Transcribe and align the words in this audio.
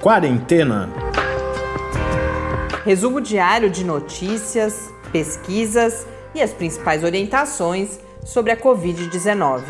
Quarentena. 0.00 0.88
Resumo 2.86 3.20
diário 3.20 3.68
de 3.68 3.84
notícias, 3.84 4.90
pesquisas 5.12 6.06
e 6.34 6.40
as 6.40 6.54
principais 6.54 7.04
orientações 7.04 8.00
sobre 8.24 8.50
a 8.50 8.56
Covid-19. 8.56 9.62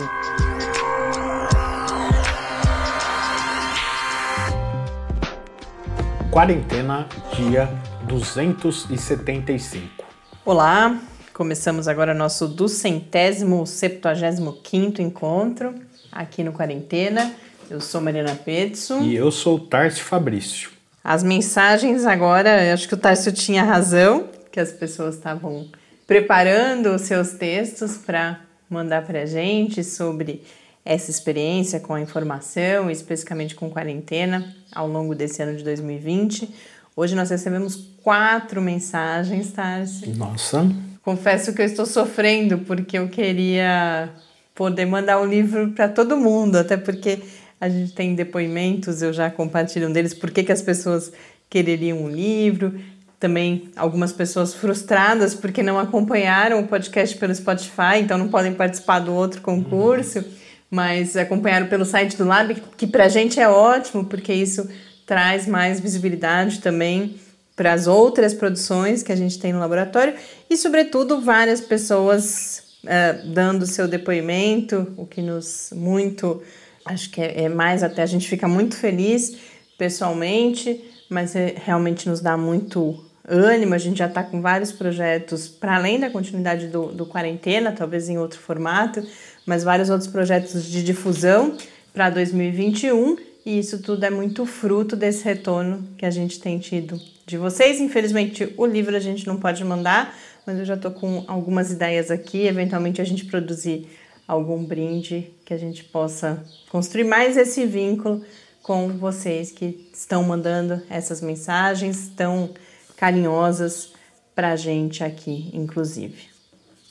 Quarentena, 6.31 7.09
dia 7.35 7.69
275. 8.05 10.05
Olá, 10.45 10.97
começamos 11.35 11.89
agora 11.89 12.15
nosso 12.15 12.47
duzentésimo, 12.47 13.67
septuagésimo 13.67 14.53
quinto 14.63 15.03
encontro 15.03 15.75
aqui 16.13 16.45
no 16.45 16.53
Quarentena. 16.53 17.35
Eu 17.71 17.81
sou 17.81 18.01
Mariana 18.01 18.35
Petson. 18.35 19.03
E 19.03 19.15
eu 19.15 19.31
sou 19.31 19.55
o 19.55 19.61
Tarso 19.61 20.03
Fabrício. 20.03 20.71
As 21.05 21.23
mensagens 21.23 22.05
agora, 22.05 22.75
acho 22.75 22.89
que 22.89 22.95
o 22.95 22.97
Tarso 22.97 23.31
tinha 23.31 23.63
razão, 23.63 24.29
que 24.51 24.59
as 24.59 24.73
pessoas 24.73 25.15
estavam 25.15 25.69
preparando 26.05 26.93
os 26.93 27.03
seus 27.03 27.35
textos 27.35 27.97
para 27.97 28.41
mandar 28.69 29.07
para 29.07 29.23
a 29.23 29.27
gente 29.27 29.85
sobre 29.85 30.43
essa 30.85 31.13
experiência 31.13 31.79
com 31.79 31.95
a 31.95 32.01
informação, 32.01 32.91
especificamente 32.91 33.55
com 33.55 33.71
quarentena, 33.71 34.53
ao 34.73 34.89
longo 34.89 35.15
desse 35.15 35.41
ano 35.41 35.57
de 35.57 35.63
2020. 35.63 36.53
Hoje 36.97 37.15
nós 37.15 37.31
recebemos 37.31 37.77
quatro 38.03 38.61
mensagens, 38.61 39.53
Tarsi. 39.53 40.09
Nossa! 40.09 40.69
Confesso 41.03 41.55
que 41.55 41.63
eu 41.63 41.67
estou 41.67 41.87
sofrendo 41.87 42.59
porque 42.59 42.99
eu 42.99 43.09
queria 43.09 44.11
poder 44.57 44.87
mandar 44.87 45.21
o 45.21 45.23
um 45.23 45.27
livro 45.27 45.71
para 45.71 45.89
todo 45.89 46.17
mundo, 46.17 46.57
até 46.57 46.77
porque 46.77 47.21
a 47.61 47.69
gente 47.69 47.93
tem 47.93 48.15
depoimentos, 48.15 49.03
eu 49.03 49.13
já 49.13 49.31
compartilho 49.31 49.89
um 49.89 49.93
deles, 49.93 50.15
por 50.15 50.31
que 50.31 50.51
as 50.51 50.63
pessoas 50.63 51.13
quereriam 51.51 51.99
um 51.99 52.09
livro. 52.09 52.81
Também 53.19 53.69
algumas 53.77 54.13
pessoas 54.13 54.55
frustradas 54.55 55.35
porque 55.35 55.63
não 55.63 55.79
acompanharam 55.79 56.61
o 56.61 56.67
podcast 56.67 57.15
pelo 57.19 57.35
Spotify, 57.35 57.99
então 58.01 58.17
não 58.17 58.29
podem 58.29 58.55
participar 58.55 59.01
do 59.01 59.13
outro 59.13 59.43
concurso, 59.43 60.25
mas 60.71 61.17
acompanharam 61.17 61.67
pelo 61.67 61.85
site 61.85 62.17
do 62.17 62.25
Lab, 62.25 62.55
que 62.79 62.87
para 62.87 63.05
a 63.05 63.09
gente 63.09 63.39
é 63.39 63.47
ótimo, 63.47 64.07
porque 64.07 64.33
isso 64.33 64.67
traz 65.05 65.47
mais 65.47 65.81
visibilidade 65.81 66.61
também 66.61 67.17
para 67.55 67.75
as 67.75 67.87
outras 67.87 68.33
produções 68.33 69.03
que 69.03 69.13
a 69.13 69.17
gente 69.17 69.39
tem 69.39 69.53
no 69.53 69.59
laboratório. 69.59 70.15
E, 70.49 70.57
sobretudo, 70.57 71.21
várias 71.21 71.61
pessoas 71.61 72.63
uh, 72.85 73.29
dando 73.35 73.67
seu 73.67 73.87
depoimento, 73.87 74.95
o 74.97 75.05
que 75.05 75.21
nos 75.21 75.71
muito, 75.75 76.43
acho 76.85 77.11
que 77.11 77.21
é, 77.21 77.45
é 77.45 77.49
mais 77.49 77.83
até 77.83 78.03
a 78.03 78.07
gente 78.07 78.29
fica 78.29 78.49
muito 78.49 78.77
feliz 78.77 79.37
pessoalmente, 79.79 80.85
mas 81.09 81.35
é, 81.35 81.55
realmente 81.57 82.09
nos 82.09 82.21
dá 82.21 82.37
muito 82.37 83.05
ânimo. 83.27 83.75
A 83.75 83.79
gente 83.79 83.99
já 83.99 84.07
está 84.07 84.23
com 84.23 84.41
vários 84.41 84.73
projetos 84.73 85.49
para 85.49 85.77
além 85.77 85.99
da 85.99 86.11
continuidade 86.11 86.69
do, 86.69 86.87
do 86.87 87.07
quarentena, 87.07 87.73
talvez 87.73 88.09
em 88.09 88.19
outro 88.19 88.39
formato, 88.39 89.03
mas 89.47 89.65
vários 89.65 89.91
outros 89.91 90.11
projetos 90.11 90.65
de 90.65 90.83
difusão 90.83 91.57
para 91.93 92.11
2021 92.11 93.31
e 93.45 93.59
isso 93.59 93.81
tudo 93.81 94.05
é 94.05 94.11
muito 94.11 94.45
fruto 94.45 94.95
desse 94.95 95.25
retorno 95.25 95.89
que 95.97 96.05
a 96.05 96.11
gente 96.11 96.39
tem 96.39 96.59
tido 96.59 97.01
de 97.27 97.39
vocês. 97.39 97.81
Infelizmente, 97.81 98.53
o 98.57 98.67
livro 98.67 98.95
a 98.95 99.01
gente 99.01 99.27
não 99.27 99.39
pode 99.39 99.65
mandar, 99.65 100.15
mas 100.47 100.59
eu 100.59 100.65
já 100.65 100.75
estou 100.75 100.91
com 100.91 101.25
algumas 101.27 101.73
ideias 101.73 102.11
aqui. 102.11 102.47
Eventualmente, 102.47 103.01
a 103.01 103.05
gente 103.05 103.25
produzir 103.25 103.89
algum 104.31 104.65
brinde 104.65 105.29
que 105.45 105.53
a 105.53 105.57
gente 105.57 105.83
possa 105.83 106.45
construir 106.71 107.03
mais 107.03 107.37
esse 107.37 107.67
vínculo 107.67 108.25
com 108.63 108.89
vocês 108.91 109.51
que 109.51 109.91
estão 109.93 110.23
mandando 110.23 110.81
essas 110.89 111.21
mensagens 111.21 112.13
tão 112.15 112.51
carinhosas 112.97 113.91
para 114.33 114.53
a 114.53 114.57
gente 114.57 115.03
aqui, 115.03 115.51
inclusive. 115.53 116.29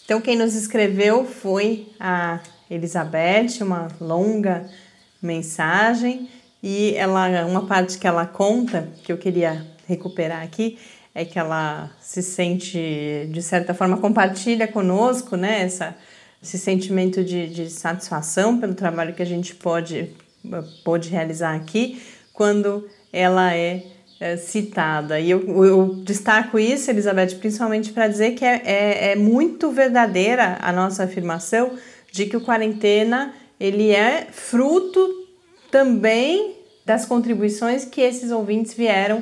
Então, 0.04 0.20
quem 0.20 0.36
nos 0.36 0.54
escreveu 0.54 1.24
foi 1.24 1.88
a 1.98 2.42
Elizabeth, 2.70 3.62
uma 3.62 3.88
longa 4.02 4.70
mensagem 5.22 6.30
e 6.62 6.94
ela, 6.96 7.46
uma 7.46 7.66
parte 7.66 7.98
que 7.98 8.06
ela 8.08 8.26
conta, 8.26 8.90
que 9.02 9.14
eu 9.14 9.18
queria 9.18 9.66
recuperar 9.88 10.44
aqui, 10.44 10.78
é 11.16 11.24
que 11.24 11.40
ela 11.40 11.90
se 12.02 12.22
sente, 12.22 13.30
de 13.32 13.42
certa 13.42 13.74
forma, 13.74 13.96
compartilha 13.96 14.68
conosco, 14.68 15.38
né, 15.38 15.62
essa, 15.62 15.96
esse 16.42 16.58
sentimento 16.58 17.24
de, 17.24 17.48
de 17.48 17.70
satisfação 17.70 18.60
pelo 18.60 18.74
trabalho 18.74 19.14
que 19.14 19.22
a 19.22 19.26
gente 19.26 19.56
pode, 19.56 20.12
pode 20.84 21.10
realizar 21.10 21.56
aqui, 21.56 22.02
quando 22.34 22.88
ela 23.12 23.54
é, 23.54 23.84
é 24.20 24.38
citada. 24.38 25.20
E 25.20 25.30
eu, 25.30 25.66
eu, 25.66 25.96
destaco 26.06 26.58
isso, 26.58 26.90
Elizabeth, 26.90 27.36
principalmente 27.40 27.92
para 27.92 28.08
dizer 28.08 28.32
que 28.32 28.46
é, 28.46 28.62
é, 28.64 29.12
é 29.12 29.16
muito 29.16 29.72
verdadeira 29.72 30.58
a 30.62 30.72
nossa 30.72 31.04
afirmação 31.04 31.74
de 32.12 32.26
que 32.26 32.38
o 32.38 32.42
quarentena 32.42 33.34
ele 33.60 33.92
é 33.92 34.28
fruto 34.32 35.28
também 35.70 36.56
das 36.86 37.06
contribuições 37.06 37.86
que 37.86 38.02
esses 38.02 38.32
ouvintes 38.32 38.74
vieram 38.74 39.22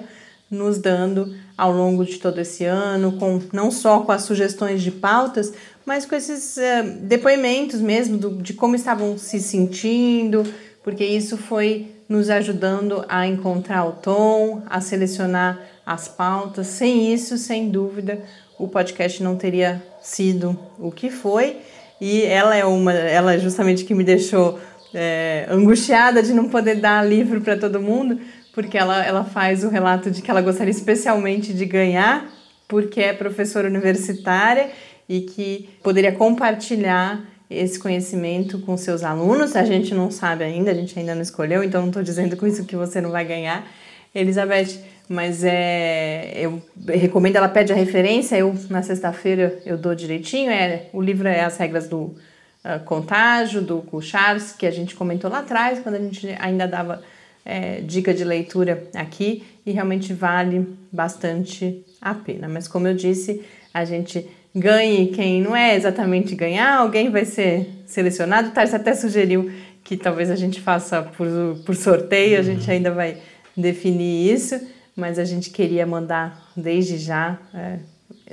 nos 0.49 0.77
dando 0.77 1.35
ao 1.57 1.73
longo 1.73 2.05
de 2.05 2.19
todo 2.19 2.39
esse 2.39 2.63
ano, 2.63 3.17
com 3.17 3.41
não 3.51 3.69
só 3.69 4.01
com 4.01 4.11
as 4.11 4.21
sugestões 4.21 4.81
de 4.81 4.91
pautas, 4.91 5.51
mas 5.87 6.05
com 6.05 6.15
esses 6.15 6.57
uh, 6.57 6.83
depoimentos 7.03 7.79
mesmo 7.79 8.17
do, 8.17 8.41
de 8.41 8.53
como 8.53 8.75
estavam 8.75 9.17
se 9.17 9.39
sentindo, 9.39 10.43
porque 10.83 11.05
isso 11.05 11.37
foi 11.37 11.87
nos 12.09 12.29
ajudando 12.29 13.05
a 13.07 13.25
encontrar 13.25 13.85
o 13.85 13.93
tom, 13.93 14.63
a 14.69 14.81
selecionar 14.81 15.57
as 15.85 16.09
pautas. 16.09 16.67
Sem 16.67 17.13
isso, 17.13 17.37
sem 17.37 17.69
dúvida, 17.69 18.21
o 18.59 18.67
podcast 18.67 19.23
não 19.23 19.37
teria 19.37 19.81
sido 20.01 20.59
o 20.77 20.91
que 20.91 21.09
foi. 21.09 21.55
E 22.01 22.21
ela 22.23 22.53
é 22.53 22.65
uma, 22.65 22.91
ela 22.91 23.35
é 23.35 23.39
justamente 23.39 23.85
que 23.85 23.95
me 23.95 24.03
deixou 24.03 24.59
é, 24.93 25.47
angustiada 25.49 26.21
de 26.21 26.33
não 26.33 26.49
poder 26.49 26.75
dar 26.75 27.07
livro 27.07 27.39
para 27.39 27.55
todo 27.55 27.79
mundo, 27.79 28.19
porque 28.53 28.77
ela, 28.77 29.05
ela 29.05 29.23
faz 29.23 29.63
o 29.63 29.69
relato 29.69 30.11
de 30.11 30.21
que 30.21 30.29
ela 30.29 30.41
gostaria 30.41 30.71
especialmente 30.71 31.53
de 31.53 31.65
ganhar, 31.65 32.29
porque 32.67 32.99
é 32.99 33.13
professora 33.13 33.69
universitária 33.69 34.69
e 35.07 35.21
que 35.21 35.69
poderia 35.81 36.11
compartilhar 36.11 37.23
esse 37.49 37.79
conhecimento 37.79 38.59
com 38.59 38.75
seus 38.75 39.03
alunos. 39.03 39.55
A 39.55 39.63
gente 39.63 39.93
não 39.93 40.11
sabe 40.11 40.43
ainda, 40.43 40.71
a 40.71 40.73
gente 40.73 40.97
ainda 40.97 41.15
não 41.15 41.21
escolheu, 41.21 41.63
então 41.63 41.81
não 41.81 41.89
estou 41.89 42.03
dizendo 42.03 42.35
com 42.35 42.45
isso 42.45 42.65
que 42.65 42.75
você 42.75 42.99
não 42.99 43.11
vai 43.11 43.25
ganhar, 43.25 43.65
Elizabeth. 44.13 44.79
Mas 45.09 45.41
é, 45.45 46.33
eu 46.35 46.61
recomendo, 46.85 47.37
ela 47.37 47.47
pede 47.47 47.71
a 47.71 47.75
referência, 47.75 48.35
eu 48.35 48.53
na 48.69 48.83
sexta-feira 48.83 49.57
eu 49.65 49.77
dou 49.77 49.95
direitinho. 49.95 50.51
É, 50.51 50.87
o 50.91 51.01
livro 51.01 51.29
é 51.29 51.41
As 51.41 51.55
Regras 51.55 51.87
do 51.87 51.97
uh, 51.97 52.83
Contágio, 52.83 53.61
do 53.61 54.01
Charles, 54.01 54.51
que 54.51 54.65
a 54.65 54.71
gente 54.71 54.95
comentou 54.95 55.31
lá 55.31 55.39
atrás, 55.39 55.79
quando 55.79 55.95
a 55.95 55.99
gente 55.99 56.27
ainda 56.39 56.67
dava 56.67 57.01
é, 57.45 57.79
dica 57.79 58.13
de 58.13 58.25
leitura 58.25 58.83
aqui, 58.93 59.45
e 59.65 59.71
realmente 59.71 60.11
vale 60.11 60.67
bastante 60.91 61.85
a 62.01 62.13
pena. 62.13 62.49
Mas 62.49 62.67
como 62.67 62.85
eu 62.85 62.93
disse, 62.93 63.41
a 63.73 63.85
gente 63.85 64.27
ganhe 64.57 65.07
quem 65.07 65.41
não 65.41 65.55
é 65.55 65.75
exatamente 65.75 66.35
ganhar, 66.35 66.77
alguém 66.77 67.09
vai 67.09 67.25
ser 67.25 67.69
selecionado. 67.85 68.49
O 68.49 68.51
Tarso 68.51 68.75
até 68.75 68.93
sugeriu 68.93 69.51
que 69.83 69.95
talvez 69.95 70.29
a 70.29 70.35
gente 70.35 70.59
faça 70.59 71.01
por, 71.01 71.27
por 71.65 71.75
sorteio, 71.75 72.39
a 72.39 72.41
gente 72.41 72.69
ainda 72.69 72.91
vai 72.91 73.17
definir 73.55 74.33
isso, 74.33 74.59
mas 74.95 75.17
a 75.17 75.23
gente 75.23 75.49
queria 75.49 75.85
mandar 75.85 76.51
desde 76.55 76.97
já 76.97 77.37
é, 77.53 77.79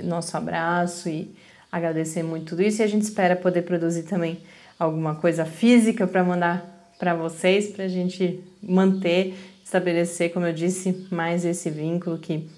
nosso 0.03 0.37
abraço 0.37 1.09
e 1.09 1.35
agradecer 1.71 2.23
muito 2.23 2.51
tudo 2.51 2.63
isso 2.63 2.83
e 2.83 2.85
a 2.85 2.89
gente 2.89 3.03
espera 3.03 3.37
poder 3.37 3.63
produzir 3.63 4.03
também 4.03 4.39
alguma 4.79 5.15
coisa 5.15 5.45
física 5.45 6.07
para 6.07 6.25
mandar 6.25 6.75
para 6.99 7.15
vocês, 7.15 7.69
para 7.69 7.85
a 7.85 7.89
gente 7.89 8.41
manter, 8.63 9.35
estabelecer, 9.65 10.33
como 10.33 10.47
eu 10.47 10.53
disse, 10.53 11.07
mais 11.11 11.45
esse 11.45 11.69
vínculo 11.71 12.19
que 12.19 12.49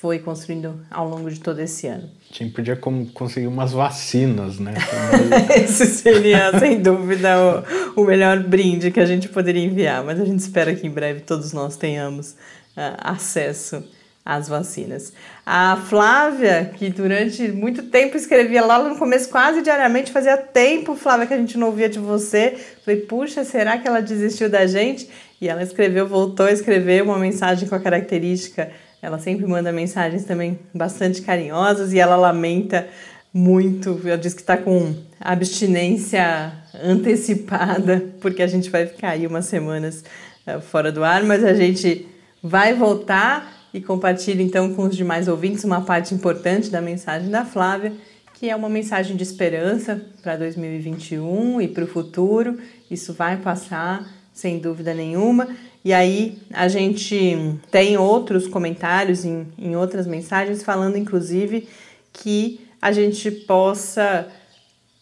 foi 0.00 0.18
construindo 0.18 0.80
ao 0.90 1.08
longo 1.08 1.30
de 1.30 1.40
todo 1.40 1.60
esse 1.60 1.86
ano. 1.86 2.10
A 2.30 2.34
gente 2.34 2.52
podia 2.52 2.76
conseguir 2.76 3.46
umas 3.46 3.72
vacinas, 3.72 4.58
né? 4.58 4.74
Esse 5.56 5.86
seria, 5.86 6.58
sem 6.58 6.80
dúvida, 6.80 7.64
o, 7.96 8.02
o, 8.02 8.04
melhor 8.04 8.42
brinde 8.42 8.90
que 8.90 9.00
a 9.00 9.06
gente 9.06 9.28
poderia 9.28 9.64
enviar, 9.64 10.04
mas 10.04 10.20
a 10.20 10.24
gente 10.24 10.40
espera 10.40 10.74
que 10.74 10.86
em 10.86 10.90
breve 10.90 11.20
todos 11.20 11.52
nós 11.52 11.76
tenhamos 11.76 12.32
uh, 12.76 12.96
acesso 12.98 13.82
as 14.26 14.48
vacinas. 14.48 15.12
A 15.46 15.76
Flávia, 15.88 16.72
que 16.76 16.90
durante 16.90 17.46
muito 17.46 17.84
tempo 17.84 18.16
escrevia 18.16 18.64
lá 18.64 18.82
no 18.82 18.98
começo 18.98 19.28
quase 19.30 19.62
diariamente, 19.62 20.10
fazia 20.10 20.36
tempo, 20.36 20.96
Flávia, 20.96 21.28
que 21.28 21.34
a 21.34 21.38
gente 21.38 21.56
não 21.56 21.68
ouvia 21.68 21.88
de 21.88 22.00
você. 22.00 22.58
Falei, 22.84 23.02
puxa, 23.02 23.44
será 23.44 23.78
que 23.78 23.86
ela 23.86 24.02
desistiu 24.02 24.50
da 24.50 24.66
gente? 24.66 25.08
E 25.40 25.48
ela 25.48 25.62
escreveu, 25.62 26.08
voltou 26.08 26.46
a 26.46 26.52
escrever 26.52 27.04
uma 27.04 27.18
mensagem 27.18 27.68
com 27.68 27.74
a 27.76 27.80
característica. 27.80 28.72
Ela 29.06 29.20
sempre 29.20 29.46
manda 29.46 29.70
mensagens 29.70 30.24
também 30.24 30.58
bastante 30.74 31.22
carinhosas 31.22 31.92
e 31.92 31.98
ela 32.00 32.16
lamenta 32.16 32.88
muito. 33.32 34.00
Ela 34.04 34.18
diz 34.18 34.34
que 34.34 34.40
está 34.40 34.56
com 34.56 34.96
abstinência 35.20 36.52
antecipada, 36.82 38.04
porque 38.20 38.42
a 38.42 38.48
gente 38.48 38.68
vai 38.68 38.84
ficar 38.84 39.10
aí 39.10 39.24
umas 39.24 39.44
semanas 39.44 40.02
uh, 40.44 40.60
fora 40.60 40.90
do 40.90 41.04
ar, 41.04 41.22
mas 41.22 41.44
a 41.44 41.54
gente 41.54 42.08
vai 42.42 42.74
voltar 42.74 43.68
e 43.72 43.80
compartilho 43.80 44.42
então 44.42 44.74
com 44.74 44.82
os 44.82 44.96
demais 44.96 45.28
ouvintes 45.28 45.62
uma 45.62 45.82
parte 45.82 46.12
importante 46.12 46.68
da 46.68 46.80
mensagem 46.80 47.30
da 47.30 47.44
Flávia, 47.44 47.92
que 48.34 48.50
é 48.50 48.56
uma 48.56 48.68
mensagem 48.68 49.16
de 49.16 49.22
esperança 49.22 50.04
para 50.20 50.34
2021 50.34 51.60
e 51.60 51.68
para 51.68 51.84
o 51.84 51.86
futuro. 51.86 52.58
Isso 52.90 53.12
vai 53.12 53.36
passar, 53.36 54.04
sem 54.32 54.58
dúvida 54.58 54.92
nenhuma. 54.92 55.46
E 55.86 55.92
aí 55.92 56.36
a 56.52 56.66
gente 56.66 57.60
tem 57.70 57.96
outros 57.96 58.48
comentários 58.48 59.24
em, 59.24 59.46
em 59.56 59.76
outras 59.76 60.04
mensagens 60.04 60.64
falando, 60.64 60.98
inclusive, 60.98 61.68
que 62.12 62.60
a 62.82 62.90
gente 62.90 63.30
possa 63.30 64.26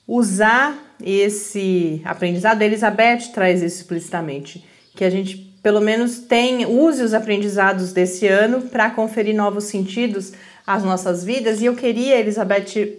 usar 0.07 0.95
esse 1.03 2.03
aprendizado. 2.05 2.61
A 2.61 2.67
Elizabeth 2.67 3.33
traz 3.33 3.63
isso 3.63 3.81
explicitamente, 3.81 4.63
que 4.95 5.05
a 5.05 5.09
gente 5.09 5.39
pelo 5.63 5.81
menos 5.81 6.19
tem, 6.19 6.67
use 6.67 7.03
os 7.03 7.15
aprendizados 7.15 7.95
desse 7.95 8.27
ano 8.27 8.61
para 8.69 8.91
conferir 8.91 9.35
novos 9.35 9.65
sentidos 9.65 10.35
às 10.67 10.85
nossas 10.85 11.25
vidas. 11.25 11.63
E 11.63 11.65
eu 11.65 11.75
queria, 11.75 12.21
Elizabeth, 12.21 12.99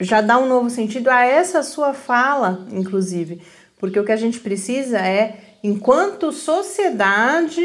já 0.00 0.22
dar 0.22 0.38
um 0.38 0.48
novo 0.48 0.70
sentido 0.70 1.10
a 1.10 1.22
essa 1.22 1.62
sua 1.62 1.92
fala, 1.92 2.66
inclusive, 2.72 3.42
porque 3.78 4.00
o 4.00 4.04
que 4.06 4.12
a 4.12 4.16
gente 4.16 4.40
precisa 4.40 4.96
é, 5.00 5.45
enquanto 5.66 6.32
sociedade, 6.32 7.60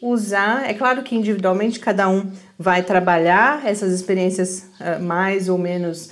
usar. 0.00 0.68
É 0.68 0.74
claro 0.74 1.02
que 1.02 1.16
individualmente 1.16 1.80
cada 1.80 2.08
um 2.08 2.30
vai 2.58 2.82
trabalhar 2.82 3.66
essas 3.66 3.92
experiências 3.92 4.68
uh, 4.80 5.02
mais 5.02 5.48
ou 5.48 5.58
menos 5.58 6.10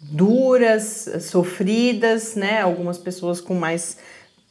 duras, 0.00 1.08
sofridas, 1.20 2.34
né? 2.34 2.60
Algumas 2.60 2.98
pessoas 2.98 3.40
com 3.40 3.54
mais 3.54 3.98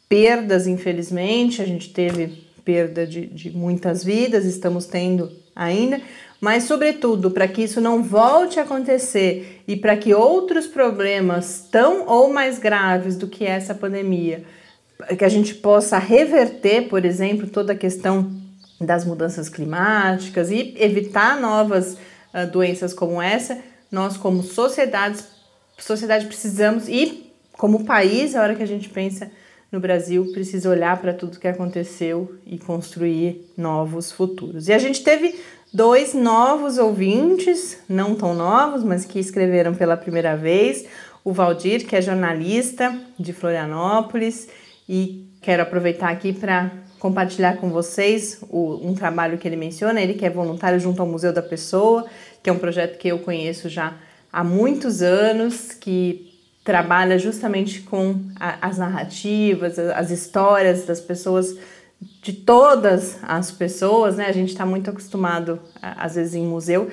perdas, 0.08 0.68
infelizmente. 0.68 1.62
A 1.62 1.66
gente 1.66 1.92
teve 1.92 2.46
perda 2.64 3.06
de, 3.06 3.26
de 3.28 3.52
muitas 3.52 4.04
vidas, 4.04 4.46
estamos 4.46 4.86
tendo 4.86 5.32
ainda, 5.56 6.02
mas, 6.42 6.64
sobretudo, 6.64 7.32
para 7.32 7.48
que 7.48 7.64
isso 7.64 7.80
não 7.80 8.04
volte 8.04 8.60
a 8.60 8.64
acontecer 8.64 9.62
e 9.68 9.76
para 9.76 9.96
que 9.96 10.14
outros 10.14 10.68
problemas 10.68 11.68
tão 11.72 12.08
ou 12.08 12.34
mais 12.34 12.60
graves 12.60 13.16
do 13.16 13.28
que 13.28 13.46
essa 13.46 13.74
pandemia, 13.74 14.44
que 15.18 15.26
a 15.26 15.30
gente 15.30 15.56
possa 15.56 15.98
reverter, 15.98 16.88
por 16.88 17.04
exemplo, 17.06 17.48
toda 17.48 17.74
a 17.74 17.76
questão 17.76 18.32
das 18.80 19.06
mudanças 19.06 19.50
climáticas 19.50 20.50
e 20.52 20.76
evitar 20.78 21.40
novas 21.40 21.94
uh, 22.34 22.50
doenças 22.52 22.94
como 22.94 23.22
essa, 23.22 23.58
nós, 23.92 24.18
como 24.18 24.44
sociedades, 24.44 25.26
sociedade, 25.78 26.26
precisamos 26.26 26.88
e 26.88 27.32
como 27.54 27.86
país, 27.86 28.36
a 28.36 28.42
hora 28.42 28.56
que 28.56 28.64
a 28.64 28.68
gente 28.68 28.90
pensa 28.90 29.32
no 29.72 29.80
Brasil, 29.80 30.32
precisa 30.34 30.70
olhar 30.70 31.00
para 31.02 31.14
tudo 31.14 31.40
que 31.40 31.48
aconteceu 31.48 32.36
e 32.46 32.58
construir 32.58 33.52
novos 33.58 34.12
futuros. 34.12 34.68
E 34.68 34.74
a 34.74 34.78
gente 34.78 35.04
teve 35.04 35.40
dois 35.74 36.14
novos 36.14 36.78
ouvintes, 36.78 37.78
não 37.88 38.16
tão 38.16 38.34
novos, 38.34 38.84
mas 38.84 39.06
que 39.06 39.20
escreveram 39.20 39.74
pela 39.74 39.98
primeira 39.98 40.36
vez. 40.36 40.86
O 41.24 41.34
Valdir, 41.34 41.88
que 41.88 41.96
é 41.96 42.02
jornalista 42.02 42.98
de 43.20 43.34
Florianópolis, 43.34 44.48
e 44.88 45.28
quero 45.42 45.64
aproveitar 45.64 46.10
aqui 46.10 46.34
para 46.34 46.72
compartilhar 47.00 47.58
com 47.58 47.70
vocês 47.70 48.40
o, 48.50 48.80
um 48.82 48.94
trabalho 48.94 49.38
que 49.38 49.48
ele 49.48 49.56
menciona. 49.56 50.02
Ele 50.02 50.14
que 50.14 50.26
é 50.26 50.30
voluntário 50.30 50.80
junto 50.80 51.02
ao 51.02 51.08
Museu 51.08 51.32
da 51.32 51.42
Pessoa, 51.42 52.06
que 52.42 52.50
é 52.50 52.54
um 52.54 52.60
projeto 52.60 52.98
que 52.98 53.08
eu 53.08 53.20
conheço 53.20 53.70
já 53.70 53.94
há 54.32 54.44
muitos 54.44 55.02
anos, 55.02 55.72
que 55.72 56.34
trabalha 56.64 57.20
justamente 57.20 57.82
com 57.82 58.20
a, 58.40 58.68
as 58.68 58.80
narrativas, 58.80 59.78
as 59.78 60.10
histórias 60.10 60.84
das 60.86 61.00
pessoas, 61.00 61.56
de 62.22 62.34
todas 62.34 63.18
as 63.22 63.52
pessoas, 63.52 64.18
né? 64.18 64.26
A 64.28 64.32
gente 64.32 64.50
está 64.50 64.66
muito 64.66 64.90
acostumado, 64.90 65.60
às 65.82 66.16
vezes 66.16 66.36
em 66.36 66.46
museu 66.46 66.90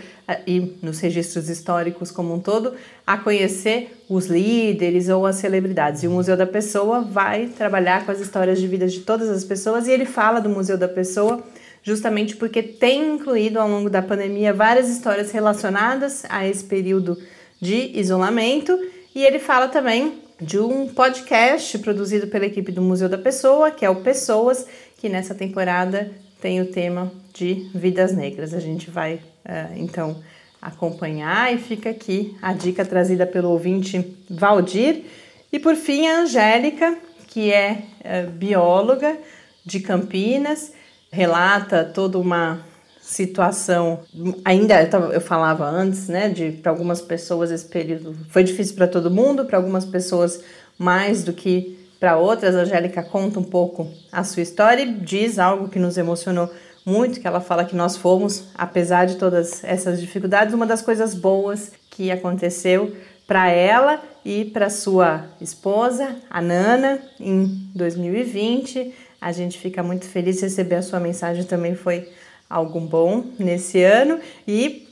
e 0.46 0.76
nos 0.82 1.00
registros 1.00 1.48
históricos 1.48 2.10
como 2.10 2.34
um 2.34 2.40
todo, 2.40 2.74
a 3.06 3.16
conhecer 3.16 4.04
os 4.08 4.26
líderes 4.26 5.08
ou 5.08 5.26
as 5.26 5.36
celebridades. 5.36 6.02
E 6.02 6.06
o 6.06 6.10
Museu 6.10 6.36
da 6.36 6.46
Pessoa 6.46 7.00
vai 7.00 7.46
trabalhar 7.46 8.04
com 8.04 8.12
as 8.12 8.20
histórias 8.20 8.60
de 8.60 8.66
vida 8.66 8.86
de 8.86 9.00
todas 9.00 9.28
as 9.28 9.42
pessoas 9.42 9.86
e 9.86 9.90
ele 9.90 10.04
fala 10.04 10.40
do 10.40 10.48
Museu 10.48 10.78
da 10.78 10.88
Pessoa 10.88 11.42
justamente 11.82 12.36
porque 12.36 12.62
tem 12.62 13.14
incluído 13.14 13.58
ao 13.58 13.68
longo 13.68 13.90
da 13.90 14.00
pandemia 14.00 14.52
várias 14.52 14.88
histórias 14.88 15.32
relacionadas 15.32 16.24
a 16.28 16.46
esse 16.46 16.62
período 16.62 17.18
de 17.60 17.98
isolamento 17.98 18.78
e 19.14 19.24
ele 19.24 19.38
fala 19.38 19.68
também 19.68 20.20
de 20.42 20.58
um 20.58 20.88
podcast 20.88 21.78
produzido 21.78 22.26
pela 22.26 22.46
equipe 22.46 22.72
do 22.72 22.82
Museu 22.82 23.08
da 23.08 23.16
Pessoa, 23.16 23.70
que 23.70 23.84
é 23.84 23.90
o 23.90 24.02
Pessoas, 24.02 24.66
que 24.98 25.08
nessa 25.08 25.34
temporada 25.34 26.10
tem 26.40 26.60
o 26.60 26.66
tema 26.66 27.12
de 27.32 27.70
vidas 27.72 28.12
negras. 28.12 28.52
A 28.52 28.58
gente 28.58 28.90
vai 28.90 29.14
uh, 29.14 29.72
então 29.76 30.20
acompanhar 30.60 31.54
e 31.54 31.58
fica 31.58 31.90
aqui 31.90 32.36
a 32.42 32.52
dica 32.52 32.84
trazida 32.84 33.24
pelo 33.24 33.50
ouvinte 33.50 34.16
Valdir. 34.28 35.04
E 35.52 35.58
por 35.58 35.76
fim, 35.76 36.08
a 36.08 36.22
Angélica, 36.22 36.98
que 37.28 37.52
é 37.52 37.82
uh, 38.00 38.30
bióloga 38.30 39.16
de 39.64 39.78
Campinas, 39.78 40.72
relata 41.10 41.84
toda 41.84 42.18
uma 42.18 42.66
situação 43.02 44.00
ainda 44.44 44.88
eu 45.12 45.20
falava 45.20 45.68
antes 45.68 46.06
né 46.08 46.28
de 46.28 46.52
para 46.52 46.70
algumas 46.70 47.02
pessoas 47.02 47.50
esse 47.50 47.66
período 47.66 48.16
foi 48.30 48.44
difícil 48.44 48.76
para 48.76 48.86
todo 48.86 49.10
mundo 49.10 49.44
para 49.44 49.58
algumas 49.58 49.84
pessoas 49.84 50.40
mais 50.78 51.24
do 51.24 51.32
que 51.32 51.78
para 52.02 52.16
outras. 52.16 52.56
A 52.56 52.62
Angélica 52.62 53.00
conta 53.00 53.38
um 53.38 53.44
pouco 53.44 53.88
a 54.10 54.24
sua 54.24 54.42
história 54.42 54.82
e 54.82 54.92
diz 54.92 55.38
algo 55.38 55.68
que 55.68 55.78
nos 55.78 55.96
emocionou 55.96 56.50
muito 56.84 57.20
que 57.20 57.26
ela 57.28 57.40
fala 57.40 57.64
que 57.64 57.76
nós 57.76 57.96
fomos 57.96 58.48
apesar 58.56 59.04
de 59.06 59.14
todas 59.14 59.62
essas 59.62 60.00
dificuldades 60.00 60.52
uma 60.52 60.66
das 60.66 60.82
coisas 60.82 61.14
boas 61.14 61.70
que 61.90 62.10
aconteceu 62.10 62.96
para 63.24 63.48
ela 63.50 64.02
e 64.24 64.46
para 64.46 64.68
sua 64.68 65.26
esposa 65.40 66.16
a 66.28 66.42
Nana 66.42 67.00
em 67.20 67.70
2020 67.72 68.92
a 69.20 69.30
gente 69.30 69.58
fica 69.58 69.80
muito 69.80 70.06
feliz 70.06 70.36
de 70.36 70.42
receber 70.42 70.76
a 70.76 70.82
sua 70.82 70.98
mensagem 70.98 71.44
também 71.44 71.76
foi 71.76 72.08
algo 72.52 72.78
bom 72.78 73.24
nesse 73.38 73.82
ano. 73.82 74.18
E 74.46 74.86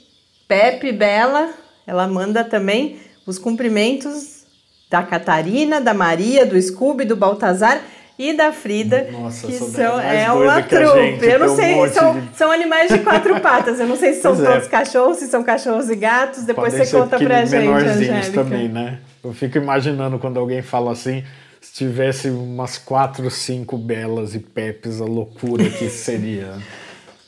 Pepe 0.48 0.90
Bela, 0.90 1.50
ela 1.86 2.08
manda 2.08 2.42
também 2.42 2.98
os 3.26 3.38
cumprimentos 3.38 4.44
da 4.90 5.02
Catarina, 5.02 5.80
da 5.80 5.92
Maria, 5.92 6.46
do 6.46 6.60
Scooby, 6.60 7.04
do 7.04 7.14
Baltazar 7.14 7.80
e 8.18 8.32
da 8.34 8.52
Frida, 8.52 9.08
Nossa, 9.12 9.46
que 9.46 9.54
são 9.54 9.98
é 9.98 10.30
uma 10.30 10.62
trupe. 10.62 11.24
Eu 11.24 11.38
não 11.38 11.56
sei, 11.56 11.74
um 11.74 11.88
são, 11.88 12.20
de... 12.20 12.36
são 12.36 12.50
animais 12.50 12.90
de 12.90 12.99
quatro 12.99 13.40
patas. 13.40 13.78
Eu 13.80 13.87
não 13.87 13.96
sei 13.96 14.12
se 14.12 14.20
são 14.20 14.35
pois 14.35 14.46
é. 14.46 14.52
todos 14.52 14.66
é. 14.66 14.70
cachorros, 14.70 15.16
se 15.18 15.26
são 15.26 15.42
cachorros 15.42 15.88
e 15.88 15.96
gatos. 15.96 16.44
Depois 16.44 16.73
Podem 16.73 16.87
você 16.87 16.99
conta 16.99 17.18
pra 17.18 17.44
gente, 17.44 17.68
Angélica. 17.68 18.32
também, 18.32 18.68
né? 18.68 18.99
Eu 19.23 19.32
fico 19.32 19.56
imaginando 19.56 20.18
quando 20.18 20.38
alguém 20.38 20.61
fala 20.61 20.92
assim, 20.92 21.25
se 21.61 21.73
tivesse 21.73 22.28
umas 22.28 22.76
quatro, 22.76 23.30
cinco 23.30 23.78
belas 23.78 24.35
e 24.35 24.38
pepes, 24.38 25.00
a 25.00 25.04
loucura 25.04 25.64
que 25.70 25.88
seria. 25.88 26.58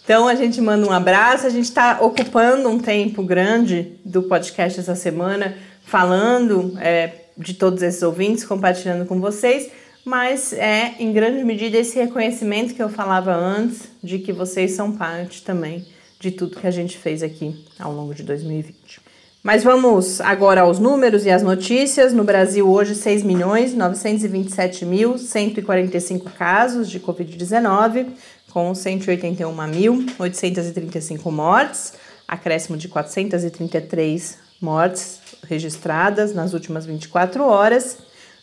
Então 0.05 0.27
a 0.27 0.35
gente 0.35 0.61
manda 0.61 0.87
um 0.87 0.93
abraço, 0.93 1.47
a 1.47 1.51
gente 1.51 1.65
está 1.65 1.99
ocupando 2.01 2.69
um 2.69 2.79
tempo 2.79 3.23
grande 3.23 3.93
do 4.05 4.23
podcast 4.23 4.81
essa 4.81 4.97
semana, 4.97 5.57
falando 5.85 6.77
é, 6.81 7.13
de 7.39 7.55
todos 7.55 7.83
esses 7.83 8.03
ouvintes, 8.03 8.45
compartilhando 8.45 9.07
com 9.07 9.21
vocês, 9.21 9.71
mas 10.05 10.53
é 10.53 10.97
em 10.99 11.13
grande 11.13 11.45
medida 11.45 11.79
esse 11.79 11.97
reconhecimento 11.99 12.75
que 12.75 12.83
eu 12.83 12.89
falava 12.89 13.33
antes, 13.33 13.89
de 14.03 14.19
que 14.19 14.33
vocês 14.33 14.73
são 14.73 14.93
parte 14.93 15.43
também 15.43 15.87
de 16.19 16.31
tudo 16.31 16.59
que 16.59 16.67
a 16.67 16.71
gente 16.71 16.99
fez 16.99 17.23
aqui 17.23 17.65
ao 17.79 17.93
longo 17.93 18.15
de 18.15 18.23
2020. 18.23 19.01
Mas 19.43 19.65
vamos 19.65 20.21
agora 20.21 20.61
aos 20.61 20.79
números 20.79 21.27
e 21.27 21.31
às 21.31 21.43
notícias. 21.43 22.13
No 22.13 22.23
Brasil, 22.23 22.69
hoje, 22.69 22.95
6 22.95 23.25
milhões 23.25 23.75
927 23.75 24.85
mil 24.85 25.19
145 25.19 26.31
casos 26.31 26.89
de 26.89 27.01
Covid-19 27.01 28.07
com 28.53 28.73
181.835 28.73 31.31
mortes, 31.31 31.95
acréscimo 32.29 32.77
de 32.77 32.89
433 32.89 34.37
mortes 34.61 35.21
registradas 35.49 36.35
nas 36.35 36.53
últimas 36.53 36.85
24 36.85 37.43
horas. 37.45 37.97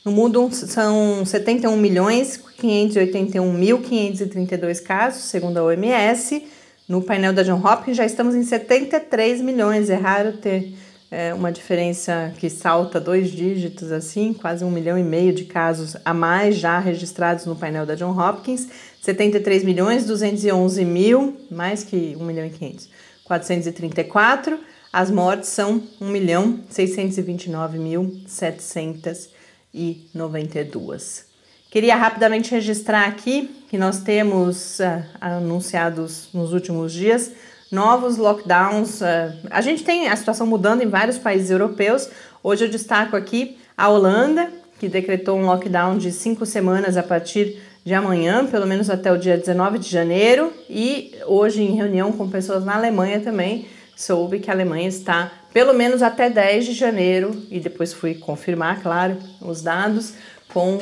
No 0.04 0.12
mundo 0.12 0.50
são 0.52 1.24
71 1.24 1.78
milhões 1.78 2.44
581.532 2.60 4.82
casos, 4.82 5.22
segundo 5.24 5.58
a 5.58 5.64
OMS. 5.64 6.44
No 6.88 7.04
painel 7.04 7.34
da 7.34 7.44
John 7.44 7.62
Hopkins 7.64 7.96
já 7.96 8.06
estamos 8.06 8.34
em 8.34 8.42
73 8.44 9.42
milhões. 9.42 9.90
É 9.90 9.96
raro 9.96 10.38
ter 10.38 10.74
é, 11.12 11.34
uma 11.34 11.52
diferença 11.52 12.32
que 12.38 12.48
salta 12.50 12.98
dois 13.00 13.32
dígitos 13.32 13.92
assim, 13.92 14.32
quase 14.32 14.64
um 14.64 14.70
milhão 14.70 14.96
e 14.98 15.04
meio 15.04 15.34
de 15.34 15.46
casos 15.46 15.98
a 16.06 16.14
mais 16.14 16.56
já 16.56 16.78
registrados 16.78 17.46
no 17.46 17.56
painel 17.56 17.84
da 17.86 17.96
John 17.96 18.16
Hopkins. 18.18 18.68
73 19.02 19.64
milhões 19.64 20.06
211 20.06 20.86
mil, 20.86 21.36
mais 21.50 21.84
que 21.84 22.16
1 22.20 22.24
milhão 22.24 22.46
e 22.46 22.52
500, 22.52 22.90
434. 23.24 24.60
As 24.94 25.10
mortes 25.10 25.50
são 25.50 25.82
1 26.00 26.08
milhão 26.08 26.60
629 26.70 27.80
mil 27.80 28.22
792. 28.28 31.28
Queria 31.72 31.96
rapidamente 31.96 32.52
registrar 32.52 33.08
aqui 33.08 33.64
que 33.70 33.78
nós 33.78 34.02
temos 34.02 34.80
uh, 34.80 35.06
anunciados 35.22 36.28
nos 36.34 36.52
últimos 36.52 36.92
dias 36.92 37.32
novos 37.72 38.18
lockdowns. 38.18 39.02
Uh, 39.02 39.34
a 39.50 39.62
gente 39.62 39.84
tem 39.84 40.08
a 40.08 40.16
situação 40.16 40.48
mudando 40.48 40.82
em 40.82 40.88
vários 40.88 41.18
países 41.18 41.50
europeus. 41.52 42.10
Hoje 42.44 42.66
eu 42.66 42.70
destaco 42.70 43.16
aqui 43.16 43.58
a 43.78 43.90
Holanda, 43.90 44.50
que 44.80 44.88
decretou 44.88 45.38
um 45.38 45.46
lockdown 45.46 45.98
de 45.98 46.12
cinco 46.12 46.46
semanas 46.46 46.98
a 46.98 47.04
partir 47.04 47.62
de 47.86 47.94
amanhã, 47.94 48.46
pelo 48.46 48.68
menos 48.68 48.90
até 48.90 49.12
o 49.12 49.18
dia 49.18 49.38
19 49.38 49.80
de 49.80 49.90
janeiro. 49.90 50.52
E 50.70 51.16
hoje, 51.26 51.62
em 51.62 51.76
reunião 51.76 52.12
com 52.12 52.30
pessoas 52.30 52.66
na 52.66 52.76
Alemanha 52.76 53.20
também, 53.20 53.68
soube 53.96 54.40
que 54.40 54.50
a 54.50 54.54
Alemanha 54.54 54.88
está 54.88 55.32
pelo 55.54 55.74
menos 55.74 56.02
até 56.02 56.30
10 56.30 56.66
de 56.66 56.74
janeiro, 56.74 57.32
e 57.50 57.60
depois 57.60 57.92
fui 57.92 58.14
confirmar, 58.14 58.82
claro, 58.82 59.18
os 59.42 59.62
dados, 59.62 60.14
com 60.54 60.80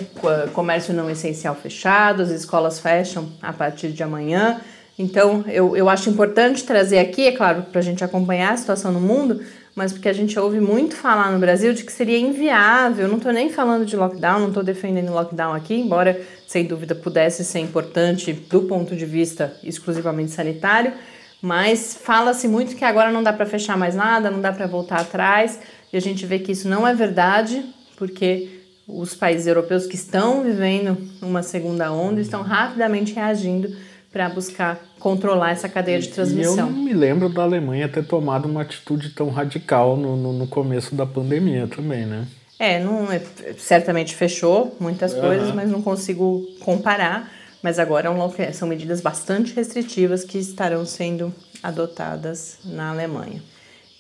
comércio 0.54 0.94
não 0.94 1.10
essencial 1.10 1.56
fechado, 1.56 2.22
as 2.22 2.30
escolas 2.30 2.80
fecham 2.80 3.30
a 3.42 3.52
partir 3.52 3.90
de 3.90 4.04
amanhã. 4.04 4.62
Então, 4.98 5.46
eu, 5.48 5.78
eu 5.78 5.88
acho 5.88 6.10
importante 6.10 6.64
trazer 6.64 6.98
aqui, 6.98 7.28
é 7.28 7.32
claro, 7.32 7.64
para 7.72 7.80
a 7.80 7.84
gente 7.84 8.04
acompanhar 8.04 8.54
a 8.54 8.58
situação 8.58 8.92
no 8.92 9.00
mundo, 9.00 9.42
mas 9.76 9.94
porque 9.94 10.10
a 10.10 10.14
gente 10.14 10.40
ouve 10.40 10.60
muito 10.60 10.96
falar 10.96 11.32
no 11.32 11.38
Brasil 11.38 11.72
de 11.72 11.84
que 11.84 11.92
seria 11.92 12.18
inviável. 12.18 13.08
Não 13.08 13.18
estou 13.18 13.32
nem 13.32 13.48
falando 13.48 13.86
de 13.86 13.96
lockdown, 13.96 14.40
não 14.40 14.48
estou 14.48 14.64
defendendo 14.64 15.14
lockdown 15.14 15.54
aqui, 15.54 15.76
embora 15.76 16.20
sem 16.48 16.66
dúvida 16.66 16.96
pudesse 16.96 17.46
ser 17.46 17.60
importante 17.60 18.34
do 18.34 18.62
ponto 18.64 18.96
de 18.96 19.06
vista 19.06 19.56
exclusivamente 19.64 20.32
sanitário, 20.32 20.94
mas 21.40 21.96
fala-se 22.02 22.48
muito 22.48 22.76
que 22.76 22.84
agora 22.84 23.12
não 23.12 23.22
dá 23.22 23.32
para 23.32 23.46
fechar 23.46 23.78
mais 23.78 23.94
nada, 23.94 24.32
não 24.32 24.42
dá 24.42 24.52
para 24.52 24.66
voltar 24.66 25.02
atrás, 25.02 25.60
e 25.94 25.98
a 25.98 26.02
gente 26.02 26.26
vê 26.26 26.40
que 26.40 26.54
isso 26.54 26.68
não 26.68 26.88
é 26.88 26.96
verdade, 26.96 27.64
porque 27.96 28.50
os 28.88 29.14
países 29.14 29.46
europeus 29.46 29.86
que 29.86 29.96
estão 29.96 30.42
vivendo 30.42 30.98
uma 31.22 31.44
segunda 31.44 31.92
onda 31.92 32.20
estão 32.20 32.42
rapidamente 32.42 33.14
reagindo 33.14 33.72
para 34.18 34.30
buscar 34.30 34.84
controlar 34.98 35.52
essa 35.52 35.70
cadeia 35.70 36.00
de 36.00 36.08
transmissão. 36.08 36.56
E 36.56 36.60
eu 36.60 36.66
não 36.72 36.84
me 36.84 36.92
lembro 36.92 37.30
da 37.30 37.44
Alemanha 37.44 37.88
ter 37.88 38.04
tomado 38.04 38.48
uma 38.48 38.64
atitude 38.64 39.12
tão 39.12 39.30
radical 39.30 39.96
no, 39.96 40.18
no, 40.18 40.34
no 40.34 40.48
começo 40.48 40.96
da 40.96 41.06
pandemia 41.06 41.68
também, 41.68 42.04
né? 42.08 42.26
É, 42.58 42.80
não, 42.80 43.12
é, 43.12 43.22
certamente 43.60 44.16
fechou 44.16 44.76
muitas 44.80 45.14
uhum. 45.14 45.22
coisas, 45.22 45.54
mas 45.54 45.70
não 45.70 45.84
consigo 45.84 46.48
comparar. 46.62 47.32
Mas 47.62 47.78
agora 47.78 48.10
é 48.40 48.52
são 48.52 48.68
medidas 48.68 49.02
bastante 49.02 49.54
restritivas 49.54 50.24
que 50.24 50.40
estarão 50.40 50.84
sendo 50.84 51.32
adotadas 51.62 52.58
na 52.66 52.90
Alemanha. 52.90 53.44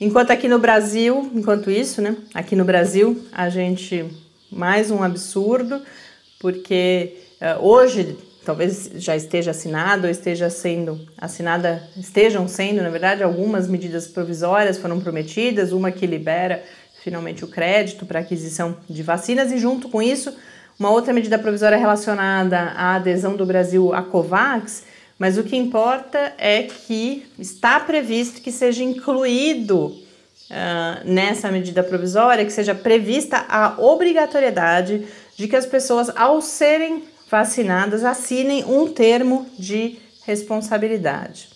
Enquanto 0.01 0.31
aqui 0.31 0.47
no 0.47 0.57
Brasil, 0.57 1.29
enquanto 1.35 1.69
isso, 1.69 2.01
né? 2.01 2.17
Aqui 2.33 2.55
no 2.55 2.65
Brasil, 2.65 3.23
a 3.31 3.49
gente 3.49 4.03
mais 4.51 4.89
um 4.89 5.03
absurdo, 5.03 5.79
porque 6.39 7.17
uh, 7.39 7.63
hoje 7.63 8.17
talvez 8.47 8.89
já 8.95 9.13
esteja 9.13 9.51
assinado 9.51 10.05
ou 10.05 10.09
esteja 10.09 10.49
sendo 10.49 10.97
assinada, 11.17 11.83
estejam 11.97 12.47
sendo, 12.47 12.81
na 12.81 12.89
verdade, 12.89 13.21
algumas 13.21 13.67
medidas 13.67 14.07
provisórias 14.07 14.77
foram 14.77 15.01
prometidas, 15.01 15.73
uma 15.73 15.91
que 15.91 16.07
libera 16.07 16.63
finalmente 17.03 17.43
o 17.43 17.47
crédito 17.49 18.05
para 18.05 18.21
aquisição 18.21 18.77
de 18.89 19.03
vacinas 19.03 19.51
e 19.51 19.57
junto 19.57 19.89
com 19.89 20.01
isso, 20.01 20.33
uma 20.79 20.89
outra 20.89 21.11
medida 21.11 21.37
provisória 21.37 21.77
relacionada 21.77 22.57
à 22.57 22.95
adesão 22.95 23.35
do 23.35 23.45
Brasil 23.45 23.93
à 23.93 24.01
Covax, 24.01 24.85
mas 25.19 25.37
o 25.37 25.43
que 25.43 25.57
importa 25.57 26.33
é 26.37 26.63
que 26.63 27.25
está 27.37 27.81
previsto 27.81 28.39
que 28.39 28.51
seja 28.53 28.81
incluído 28.81 29.87
uh, 29.87 31.03
nessa 31.03 31.51
medida 31.51 31.83
provisória, 31.83 32.45
que 32.45 32.53
seja 32.53 32.73
prevista 32.73 33.45
a 33.49 33.75
obrigatoriedade 33.77 35.05
de 35.35 35.49
que 35.49 35.55
as 35.57 35.65
pessoas, 35.65 36.09
ao 36.15 36.41
serem 36.41 37.03
vacinadas 37.29 38.03
assinem 38.03 38.63
um 38.65 38.87
termo 38.87 39.45
de 39.57 39.97
responsabilidade. 40.25 41.49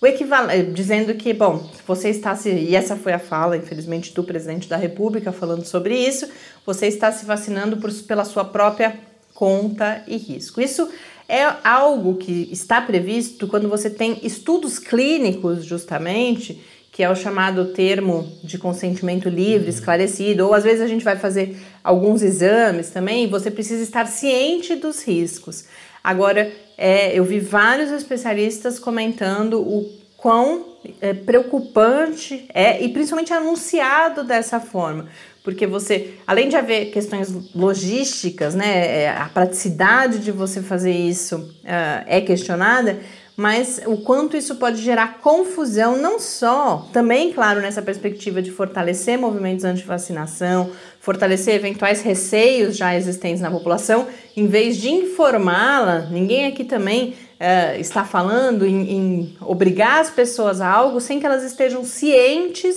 O 0.00 0.06
equivalente, 0.06 0.60
eh, 0.60 0.62
dizendo 0.72 1.14
que, 1.14 1.32
bom, 1.32 1.70
você 1.86 2.10
está 2.10 2.36
se, 2.36 2.50
e 2.50 2.76
essa 2.76 2.96
foi 2.96 3.12
a 3.12 3.18
fala, 3.18 3.56
infelizmente, 3.56 4.12
do 4.12 4.22
presidente 4.22 4.68
da 4.68 4.76
República 4.76 5.32
falando 5.32 5.64
sobre 5.64 5.96
isso, 5.96 6.28
você 6.66 6.86
está 6.86 7.10
se 7.10 7.24
vacinando 7.24 7.78
por, 7.78 7.90
pela 8.02 8.24
sua 8.24 8.44
própria 8.44 8.98
conta 9.32 10.02
e 10.06 10.16
risco. 10.16 10.60
Isso 10.60 10.88
é 11.28 11.44
algo 11.64 12.16
que 12.16 12.48
está 12.52 12.80
previsto 12.80 13.48
quando 13.48 13.68
você 13.68 13.88
tem 13.88 14.20
estudos 14.22 14.78
clínicos, 14.78 15.64
justamente, 15.64 16.62
que 16.92 17.02
é 17.02 17.10
o 17.10 17.16
chamado 17.16 17.72
termo 17.72 18.26
de 18.42 18.58
consentimento 18.58 19.28
livre, 19.28 19.68
esclarecido, 19.68 20.46
ou 20.46 20.54
às 20.54 20.64
vezes 20.64 20.80
a 20.80 20.86
gente 20.86 21.04
vai 21.04 21.16
fazer 21.16 21.56
alguns 21.86 22.20
exames 22.20 22.90
também, 22.90 23.28
você 23.28 23.48
precisa 23.48 23.82
estar 23.82 24.06
ciente 24.06 24.74
dos 24.74 25.04
riscos. 25.04 25.66
Agora, 26.02 26.52
é, 26.76 27.16
eu 27.16 27.24
vi 27.24 27.38
vários 27.38 27.90
especialistas 27.92 28.78
comentando 28.78 29.60
o 29.60 29.88
quão 30.16 30.64
é, 31.00 31.14
preocupante 31.14 32.44
é, 32.52 32.82
e 32.82 32.88
principalmente 32.88 33.32
anunciado 33.32 34.24
dessa 34.24 34.58
forma, 34.58 35.06
porque 35.44 35.64
você, 35.64 36.14
além 36.26 36.48
de 36.48 36.56
haver 36.56 36.90
questões 36.90 37.32
logísticas, 37.54 38.56
né, 38.56 39.02
é, 39.04 39.08
a 39.10 39.26
praticidade 39.26 40.18
de 40.18 40.32
você 40.32 40.60
fazer 40.60 40.90
isso 40.92 41.36
uh, 41.36 42.04
é 42.06 42.20
questionada, 42.20 42.98
mas 43.36 43.82
o 43.84 43.98
quanto 43.98 44.34
isso 44.34 44.56
pode 44.56 44.80
gerar 44.80 45.18
confusão, 45.18 45.98
não 45.98 46.18
só, 46.18 46.88
também, 46.90 47.32
claro, 47.32 47.60
nessa 47.60 47.82
perspectiva 47.82 48.40
de 48.40 48.50
fortalecer 48.50 49.18
movimentos 49.18 49.62
anti-vacinação, 49.62 50.70
fortalecer 51.00 51.54
eventuais 51.54 52.00
receios 52.00 52.76
já 52.78 52.96
existentes 52.96 53.42
na 53.42 53.50
população, 53.50 54.06
em 54.34 54.46
vez 54.46 54.78
de 54.78 54.88
informá-la, 54.88 56.08
ninguém 56.10 56.46
aqui 56.46 56.64
também 56.64 57.10
uh, 57.10 57.78
está 57.78 58.04
falando 58.04 58.64
em, 58.64 58.90
em 58.90 59.36
obrigar 59.42 60.00
as 60.00 60.08
pessoas 60.08 60.62
a 60.62 60.68
algo 60.70 60.98
sem 60.98 61.20
que 61.20 61.26
elas 61.26 61.44
estejam 61.44 61.84
cientes 61.84 62.74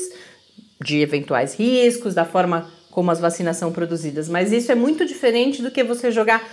de 0.83 0.99
eventuais 0.99 1.55
riscos, 1.55 2.13
da 2.13 2.25
forma 2.25 2.69
como 2.91 3.11
as 3.11 3.19
vacinas 3.19 3.55
são 3.55 3.71
produzidas. 3.71 4.27
Mas 4.27 4.51
isso 4.51 4.71
é 4.71 4.75
muito 4.75 5.05
diferente 5.05 5.61
do 5.61 5.71
que 5.71 5.83
você 5.83 6.11
jogar 6.11 6.43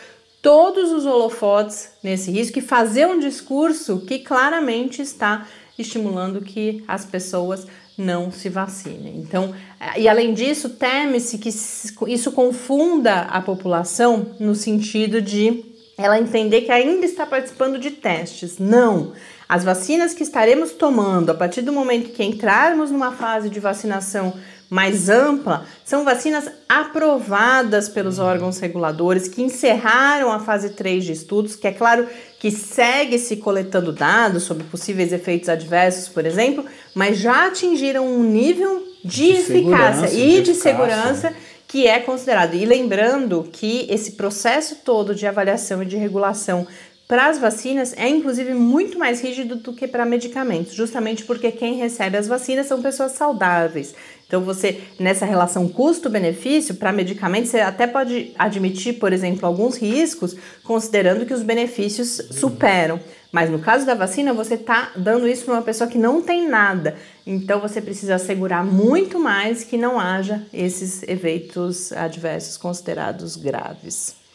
todos 0.47 0.93
os 0.93 1.05
holofotes 1.05 1.89
nesse 2.01 2.31
risco 2.31 2.61
e 2.61 2.63
fazer 2.63 3.05
um 3.05 3.19
discurso 3.19 4.03
que 4.07 4.21
claramente 4.21 5.03
está 5.03 5.45
estimulando 5.77 6.41
que 6.41 6.85
as 6.87 7.05
pessoas 7.05 7.67
não 7.99 8.31
se 8.31 8.49
vacinem. 8.49 9.17
Então, 9.17 9.53
e 9.97 10.09
além 10.09 10.33
disso, 10.33 10.69
teme-se 10.69 11.39
que 11.39 11.49
isso 11.49 12.31
confunda 12.31 13.23
a 13.23 13.41
população 13.41 14.37
no 14.39 14.55
sentido 14.55 15.21
de 15.21 15.65
ela 15.99 16.17
entender 16.17 16.61
que 16.61 16.71
ainda 16.71 17.05
está 17.05 17.27
participando 17.27 17.77
de 17.77 17.91
testes. 17.91 18.57
Não. 18.61 19.15
As 19.49 19.65
vacinas 19.65 20.15
que 20.15 20.23
estaremos 20.23 20.71
tomando 20.71 21.31
a 21.31 21.35
partir 21.35 21.63
do 21.63 21.73
momento 21.73 22.13
que 22.13 22.23
entrarmos 22.23 22.93
numa 22.93 23.11
fase 23.11 23.51
de 23.51 23.59
vacinação 23.59 24.33
mais 24.69 25.09
ampla, 25.09 25.65
são 25.85 26.05
vacinas 26.05 26.51
aprovadas 26.69 27.89
pelos 27.89 28.19
órgãos 28.19 28.59
reguladores 28.59 29.29
que 29.29 29.43
encerraram 29.43 30.31
a 30.33 30.41
fase 30.41 30.71
3 30.71 31.05
de 31.05 31.13
estudos, 31.13 31.55
que 31.55 31.69
é 31.69 31.73
claro 31.73 32.07
que 32.41 32.51
segue 32.51 33.19
se 33.19 33.37
coletando 33.37 33.93
dados 33.93 34.43
sobre 34.43 34.65
possíveis 34.65 35.13
efeitos 35.13 35.49
adversos, 35.49 36.09
por 36.09 36.27
exemplo, 36.27 36.65
mas 36.95 37.19
já 37.19 37.47
atingiram 37.47 38.07
um 38.07 38.23
nível 38.23 38.83
de, 39.05 39.33
de 39.33 39.33
eficácia 39.33 40.13
e 40.13 40.43
de, 40.43 40.53
de 40.53 40.55
segurança 40.55 41.33
que 41.69 41.87
é 41.87 42.01
considerado. 42.01 42.55
E 42.55 42.65
lembrando 42.65 43.49
que 43.53 43.87
esse 43.91 44.13
processo 44.13 44.77
todo 44.85 45.15
de 45.15 45.27
avaliação 45.27 45.83
e 45.83 45.87
de 45.87 45.97
regulação 45.97 46.67
para 47.09 47.29
as 47.29 47.39
vacinas 47.39 47.95
é 47.97 48.09
inclusive 48.09 48.53
muito 48.53 48.99
mais 48.99 49.21
rígido 49.21 49.57
do 49.57 49.73
que 49.73 49.87
para 49.87 50.05
medicamentos, 50.05 50.75
justamente 50.75 51.25
porque 51.25 51.53
quem 51.53 51.75
recebe 51.75 52.17
as 52.17 52.27
vacinas 52.27 52.67
são 52.67 52.83
pessoas 52.83 53.13
saudáveis. 53.13 53.95
Então, 54.27 54.41
você, 54.41 54.81
nessa 54.99 55.25
relação 55.25 55.69
custo-benefício, 55.69 56.75
para 56.75 56.91
medicamentos, 56.91 57.51
você 57.51 57.61
até 57.61 57.87
pode 57.87 58.33
admitir, 58.37 58.95
por 58.95 59.13
exemplo, 59.13 59.47
alguns 59.47 59.77
riscos, 59.77 60.37
considerando 60.65 61.25
que 61.25 61.33
os 61.33 61.45
benefícios 61.45 62.21
superam. 62.33 62.99
Mas 63.31 63.51
no 63.51 63.61
caso 63.61 63.87
da 63.87 63.95
vacina, 63.95 64.35
você 64.35 64.55
está 64.55 64.91
dando 64.97 65.29
isso 65.29 65.45
para 65.45 65.55
uma 65.55 65.63
pessoa 65.63 65.89
que 65.89 65.99
não 65.99 66.21
tem 66.21 66.49
nada. 66.49 66.97
Então, 67.25 67.61
você 67.61 67.81
precisa 67.81 68.17
assegurar 68.17 68.65
muito 68.65 69.21
mais 69.21 69.63
que 69.63 69.77
não 69.77 70.01
haja 70.01 70.45
esses 70.53 71.05
eventos 71.05 71.93
adversos 71.93 72.57
considerados 72.57 73.37
graves. 73.37 74.26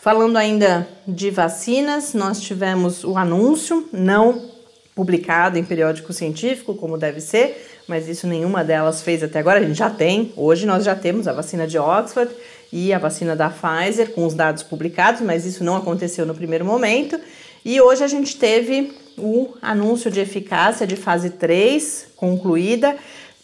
Falando 0.00 0.36
ainda 0.36 0.88
de 1.08 1.28
vacinas, 1.28 2.14
nós 2.14 2.40
tivemos 2.40 3.02
o 3.02 3.18
anúncio, 3.18 3.88
não 3.92 4.48
publicado 4.94 5.58
em 5.58 5.64
periódico 5.64 6.12
científico, 6.12 6.72
como 6.76 6.96
deve 6.96 7.20
ser, 7.20 7.68
mas 7.88 8.08
isso 8.08 8.24
nenhuma 8.24 8.62
delas 8.62 9.02
fez 9.02 9.24
até 9.24 9.40
agora. 9.40 9.58
A 9.58 9.62
gente 9.62 9.76
já 9.76 9.90
tem, 9.90 10.32
hoje 10.36 10.66
nós 10.66 10.84
já 10.84 10.94
temos 10.94 11.26
a 11.26 11.32
vacina 11.32 11.66
de 11.66 11.78
Oxford 11.78 12.32
e 12.72 12.92
a 12.92 12.98
vacina 12.98 13.34
da 13.34 13.50
Pfizer 13.50 14.12
com 14.12 14.24
os 14.24 14.34
dados 14.34 14.62
publicados, 14.62 15.20
mas 15.20 15.44
isso 15.44 15.64
não 15.64 15.74
aconteceu 15.74 16.24
no 16.24 16.34
primeiro 16.34 16.64
momento. 16.64 17.18
E 17.64 17.80
hoje 17.80 18.04
a 18.04 18.08
gente 18.08 18.36
teve 18.36 18.96
o 19.16 19.52
anúncio 19.60 20.12
de 20.12 20.20
eficácia 20.20 20.86
de 20.86 20.94
fase 20.94 21.30
3 21.30 22.10
concluída 22.14 22.96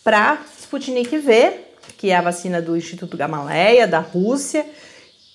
para 0.04 0.40
Sputnik 0.60 1.18
V, 1.18 1.52
que 1.98 2.10
é 2.10 2.16
a 2.16 2.22
vacina 2.22 2.62
do 2.62 2.76
Instituto 2.76 3.16
Gamaleya 3.16 3.88
da 3.88 3.98
Rússia 3.98 4.64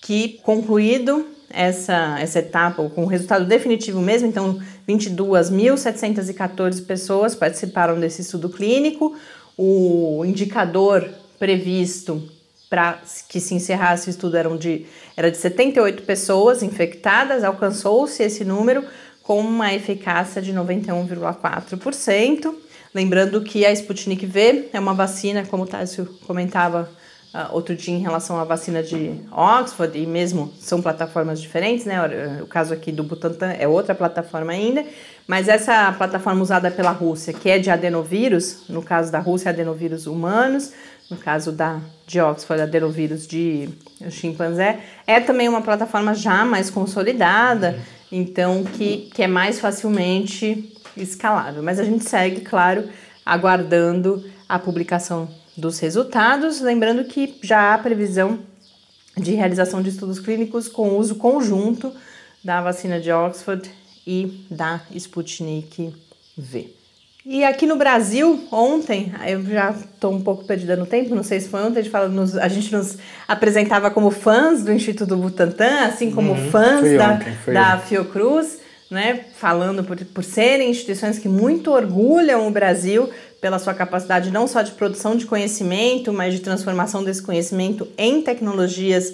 que 0.09 0.39
concluído 0.41 1.27
essa, 1.51 2.17
essa 2.19 2.39
etapa, 2.39 2.89
com 2.89 3.03
o 3.03 3.05
resultado 3.05 3.45
definitivo 3.45 4.01
mesmo, 4.01 4.27
então 4.27 4.59
22.714 4.87 6.83
pessoas 6.83 7.35
participaram 7.35 7.99
desse 7.99 8.23
estudo 8.23 8.49
clínico. 8.49 9.15
O 9.55 10.25
indicador 10.25 11.07
previsto 11.37 12.27
para 12.71 12.99
que 13.27 13.39
se 13.39 13.53
encerrasse 13.53 14.07
o 14.07 14.09
estudo 14.09 14.35
eram 14.35 14.57
de, 14.57 14.87
era 15.15 15.29
de 15.29 15.37
78 15.37 16.01
pessoas 16.01 16.63
infectadas, 16.63 17.43
alcançou-se 17.43 18.23
esse 18.23 18.43
número 18.43 18.83
com 19.21 19.39
uma 19.39 19.75
eficácia 19.75 20.41
de 20.41 20.51
91,4%. 20.51 22.51
Lembrando 22.95 23.43
que 23.43 23.63
a 23.63 23.71
Sputnik 23.71 24.25
V 24.25 24.69
é 24.73 24.79
uma 24.79 24.95
vacina, 24.95 25.45
como 25.45 25.65
o 25.65 25.67
Tássio 25.67 26.07
comentava 26.25 26.89
uh, 27.33 27.53
outro 27.53 27.75
dia 27.75 27.93
em 27.93 27.99
relação 27.99 28.39
à 28.39 28.43
vacina 28.43 28.81
de 28.81 29.11
Oxford, 29.31 29.97
e 29.97 30.05
mesmo 30.05 30.53
são 30.59 30.81
plataformas 30.81 31.41
diferentes, 31.41 31.85
né? 31.85 31.97
O 32.41 32.47
caso 32.47 32.73
aqui 32.73 32.91
do 32.91 33.03
Butantan 33.03 33.51
é 33.51 33.67
outra 33.67 33.95
plataforma 33.95 34.51
ainda, 34.51 34.85
mas 35.27 35.47
essa 35.47 35.91
plataforma 35.93 36.41
usada 36.41 36.71
pela 36.71 36.91
Rússia, 36.91 37.33
que 37.33 37.49
é 37.49 37.59
de 37.59 37.69
adenovírus, 37.69 38.63
no 38.67 38.81
caso 38.81 39.11
da 39.11 39.19
Rússia, 39.19 39.49
adenovírus 39.49 40.07
humanos, 40.07 40.73
no 41.09 41.17
caso 41.17 41.51
da 41.51 41.79
de 42.05 42.19
Oxford, 42.19 42.63
adenovírus 42.63 43.27
de 43.27 43.69
chimpanzé, 44.09 44.79
é 45.05 45.19
também 45.19 45.47
uma 45.47 45.61
plataforma 45.61 46.13
já 46.15 46.43
mais 46.45 46.69
consolidada, 46.69 47.79
então 48.11 48.63
que, 48.63 49.09
que 49.13 49.21
é 49.21 49.27
mais 49.27 49.59
facilmente 49.59 50.73
escalável. 50.97 51.61
Mas 51.61 51.79
a 51.79 51.83
gente 51.83 52.03
segue, 52.03 52.41
claro, 52.41 52.89
aguardando 53.25 54.23
a 54.47 54.57
publicação 54.57 55.29
dos 55.59 55.79
resultados, 55.79 56.61
lembrando 56.61 57.03
que 57.03 57.37
já 57.43 57.73
há 57.73 57.77
previsão 57.77 58.39
de 59.17 59.33
realização 59.33 59.81
de 59.81 59.89
estudos 59.89 60.19
clínicos 60.19 60.67
com 60.67 60.97
uso 60.97 61.15
conjunto 61.15 61.93
da 62.43 62.61
vacina 62.61 62.99
de 62.99 63.11
Oxford 63.11 63.69
e 64.07 64.45
da 64.49 64.81
Sputnik 64.95 65.93
V. 66.37 66.79
E 67.25 67.43
aqui 67.43 67.67
no 67.67 67.75
Brasil, 67.75 68.47
ontem, 68.49 69.11
eu 69.27 69.43
já 69.43 69.71
estou 69.71 70.13
um 70.13 70.21
pouco 70.21 70.45
perdida 70.45 70.75
no 70.75 70.85
tempo, 70.85 71.13
não 71.13 71.21
sei 71.21 71.39
se 71.39 71.49
foi 71.49 71.61
ontem, 71.61 71.79
a 71.79 71.81
gente, 71.83 71.91
fala, 71.91 72.07
nos, 72.07 72.35
a 72.35 72.47
gente 72.47 72.71
nos 72.71 72.97
apresentava 73.27 73.91
como 73.91 74.09
fãs 74.09 74.63
do 74.63 74.71
Instituto 74.71 75.15
Butantan, 75.17 75.85
assim 75.85 76.11
como 76.11 76.31
uhum, 76.31 76.49
fãs 76.49 76.97
da, 76.97 77.13
ontem, 77.13 77.53
da 77.53 77.77
Fiocruz, 77.77 78.59
né, 78.89 79.25
falando 79.35 79.83
por, 79.83 79.97
por 80.05 80.23
serem 80.23 80.71
instituições 80.71 81.19
que 81.19 81.29
muito 81.29 81.71
orgulham 81.71 82.47
o 82.47 82.51
Brasil 82.51 83.09
pela 83.41 83.59
sua 83.59 83.73
capacidade 83.73 84.31
não 84.31 84.47
só 84.47 84.61
de 84.61 84.71
produção 84.71 85.15
de 85.15 85.25
conhecimento, 85.25 86.11
mas 86.11 86.33
de 86.33 86.39
transformação 86.39 87.03
desse 87.03 87.21
conhecimento 87.21 87.87
em 87.97 88.21
tecnologias 88.21 89.13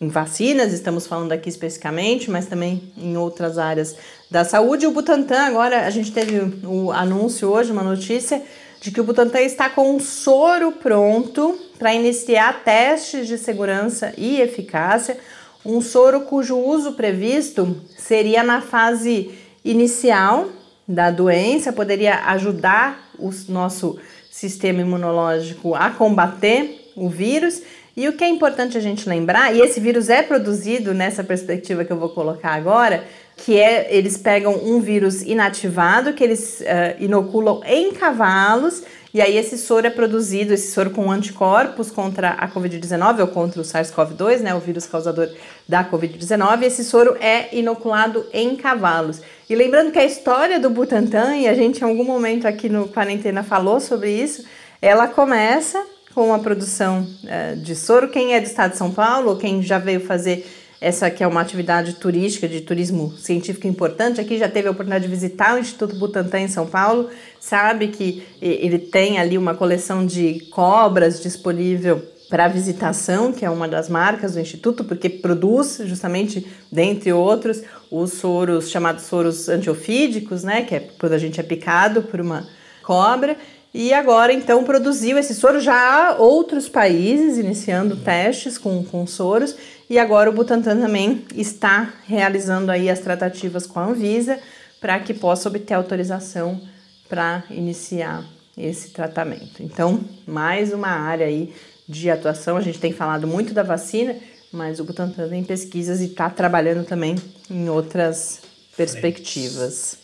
em 0.00 0.08
vacinas, 0.08 0.72
estamos 0.72 1.06
falando 1.06 1.32
aqui 1.32 1.48
especificamente, 1.48 2.30
mas 2.30 2.46
também 2.46 2.92
em 2.96 3.16
outras 3.16 3.58
áreas 3.58 3.96
da 4.30 4.44
saúde. 4.44 4.86
O 4.86 4.90
Butantan, 4.90 5.42
agora, 5.42 5.86
a 5.86 5.90
gente 5.90 6.12
teve 6.12 6.66
o 6.66 6.90
anúncio 6.90 7.48
hoje, 7.48 7.70
uma 7.70 7.82
notícia, 7.82 8.42
de 8.80 8.90
que 8.90 9.00
o 9.00 9.04
Butantan 9.04 9.40
está 9.40 9.70
com 9.70 9.94
um 9.94 10.00
soro 10.00 10.72
pronto 10.72 11.58
para 11.78 11.94
iniciar 11.94 12.64
testes 12.64 13.28
de 13.28 13.38
segurança 13.38 14.12
e 14.18 14.40
eficácia. 14.40 15.16
Um 15.64 15.80
soro 15.80 16.22
cujo 16.22 16.58
uso 16.58 16.92
previsto 16.92 17.80
seria 17.96 18.42
na 18.42 18.60
fase 18.60 19.30
inicial 19.64 20.48
da 20.86 21.10
doença, 21.10 21.72
poderia 21.72 22.16
ajudar 22.26 23.03
o 23.18 23.30
nosso 23.48 23.98
sistema 24.30 24.80
imunológico 24.80 25.74
a 25.74 25.90
combater 25.90 26.90
o 26.96 27.08
vírus. 27.08 27.62
E 27.96 28.08
o 28.08 28.12
que 28.14 28.24
é 28.24 28.28
importante 28.28 28.76
a 28.76 28.80
gente 28.80 29.08
lembrar, 29.08 29.54
e 29.54 29.60
esse 29.60 29.78
vírus 29.78 30.10
é 30.10 30.20
produzido 30.20 30.92
nessa 30.92 31.22
perspectiva 31.22 31.84
que 31.84 31.92
eu 31.92 31.96
vou 31.96 32.08
colocar 32.08 32.50
agora, 32.50 33.04
que 33.36 33.56
é 33.56 33.86
eles 33.94 34.16
pegam 34.16 34.52
um 34.64 34.80
vírus 34.80 35.22
inativado 35.22 36.12
que 36.12 36.24
eles 36.24 36.60
uh, 36.60 37.02
inoculam 37.02 37.60
em 37.64 37.92
cavalos 37.92 38.82
e 39.14 39.20
aí 39.20 39.38
esse 39.38 39.56
soro 39.56 39.86
é 39.86 39.90
produzido, 39.90 40.52
esse 40.52 40.72
soro 40.72 40.90
com 40.90 41.08
anticorpos 41.08 41.88
contra 41.88 42.30
a 42.30 42.48
COVID-19 42.48 43.20
ou 43.20 43.28
contra 43.28 43.60
o 43.60 43.64
SARS-CoV-2, 43.64 44.40
né, 44.40 44.52
o 44.56 44.58
vírus 44.58 44.86
causador 44.86 45.28
da 45.68 45.84
COVID-19. 45.84 46.64
Esse 46.64 46.82
soro 46.82 47.16
é 47.20 47.56
inoculado 47.56 48.26
em 48.32 48.56
cavalos. 48.56 49.22
E 49.48 49.54
lembrando 49.54 49.92
que 49.92 50.00
a 50.00 50.04
história 50.04 50.58
do 50.58 50.68
Butantan, 50.68 51.36
e 51.36 51.46
a 51.46 51.54
gente 51.54 51.80
em 51.80 51.84
algum 51.84 52.02
momento 52.02 52.48
aqui 52.48 52.68
no 52.68 52.88
Quarentena 52.88 53.44
falou 53.44 53.78
sobre 53.78 54.10
isso, 54.10 54.44
ela 54.82 55.06
começa 55.06 55.80
com 56.12 56.34
a 56.34 56.40
produção 56.40 57.06
uh, 57.22 57.56
de 57.56 57.76
soro. 57.76 58.08
Quem 58.08 58.34
é 58.34 58.40
do 58.40 58.46
estado 58.46 58.72
de 58.72 58.78
São 58.78 58.90
Paulo, 58.90 59.36
quem 59.36 59.62
já 59.62 59.78
veio 59.78 60.00
fazer 60.00 60.44
essa 60.84 61.10
que 61.10 61.24
é 61.24 61.26
uma 61.26 61.40
atividade 61.40 61.94
turística, 61.94 62.46
de 62.46 62.60
turismo 62.60 63.10
científico 63.16 63.66
importante, 63.66 64.20
aqui 64.20 64.36
já 64.36 64.50
teve 64.50 64.68
a 64.68 64.70
oportunidade 64.70 65.04
de 65.04 65.10
visitar 65.10 65.54
o 65.54 65.58
Instituto 65.58 65.96
Butantan 65.96 66.40
em 66.40 66.48
São 66.48 66.66
Paulo, 66.66 67.08
sabe 67.40 67.88
que 67.88 68.22
ele 68.38 68.78
tem 68.78 69.18
ali 69.18 69.38
uma 69.38 69.54
coleção 69.54 70.04
de 70.04 70.40
cobras 70.50 71.22
disponível 71.22 72.02
para 72.28 72.48
visitação, 72.48 73.32
que 73.32 73.46
é 73.46 73.50
uma 73.50 73.66
das 73.66 73.88
marcas 73.88 74.34
do 74.34 74.40
Instituto, 74.40 74.84
porque 74.84 75.08
produz 75.08 75.80
justamente, 75.86 76.46
dentre 76.70 77.14
outros, 77.14 77.62
os 77.90 78.12
soros 78.12 78.68
chamados 78.68 79.04
soros 79.04 79.48
antiofídicos, 79.48 80.44
né, 80.44 80.64
que 80.64 80.74
é 80.74 80.80
quando 80.98 81.14
a 81.14 81.18
gente 81.18 81.40
é 81.40 81.42
picado 81.42 82.02
por 82.02 82.20
uma 82.20 82.46
cobra, 82.82 83.38
e 83.76 83.92
agora, 83.92 84.32
então, 84.32 84.62
produziu 84.62 85.18
esse 85.18 85.34
soro. 85.34 85.60
Já 85.60 85.74
há 85.74 86.16
outros 86.16 86.68
países 86.68 87.38
iniciando 87.38 87.96
testes 87.96 88.56
com, 88.56 88.84
com 88.84 89.04
soros. 89.04 89.56
E 89.90 89.98
agora 89.98 90.30
o 90.30 90.32
Butantan 90.32 90.80
também 90.80 91.24
está 91.34 91.92
realizando 92.06 92.70
aí 92.70 92.88
as 92.88 93.00
tratativas 93.00 93.66
com 93.66 93.80
a 93.80 93.86
Anvisa 93.86 94.38
para 94.80 95.00
que 95.00 95.12
possa 95.12 95.48
obter 95.48 95.74
autorização 95.74 96.60
para 97.08 97.42
iniciar 97.50 98.24
esse 98.56 98.90
tratamento. 98.90 99.60
Então, 99.60 100.04
mais 100.24 100.72
uma 100.72 100.88
área 100.88 101.26
aí 101.26 101.52
de 101.88 102.08
atuação. 102.08 102.56
A 102.56 102.60
gente 102.60 102.78
tem 102.78 102.92
falado 102.92 103.26
muito 103.26 103.52
da 103.52 103.64
vacina, 103.64 104.14
mas 104.52 104.78
o 104.78 104.84
Butantan 104.84 105.28
tem 105.28 105.42
pesquisas 105.42 106.00
e 106.00 106.04
está 106.04 106.30
trabalhando 106.30 106.86
também 106.86 107.16
em 107.50 107.68
outras 107.68 108.40
perspectivas. 108.76 110.03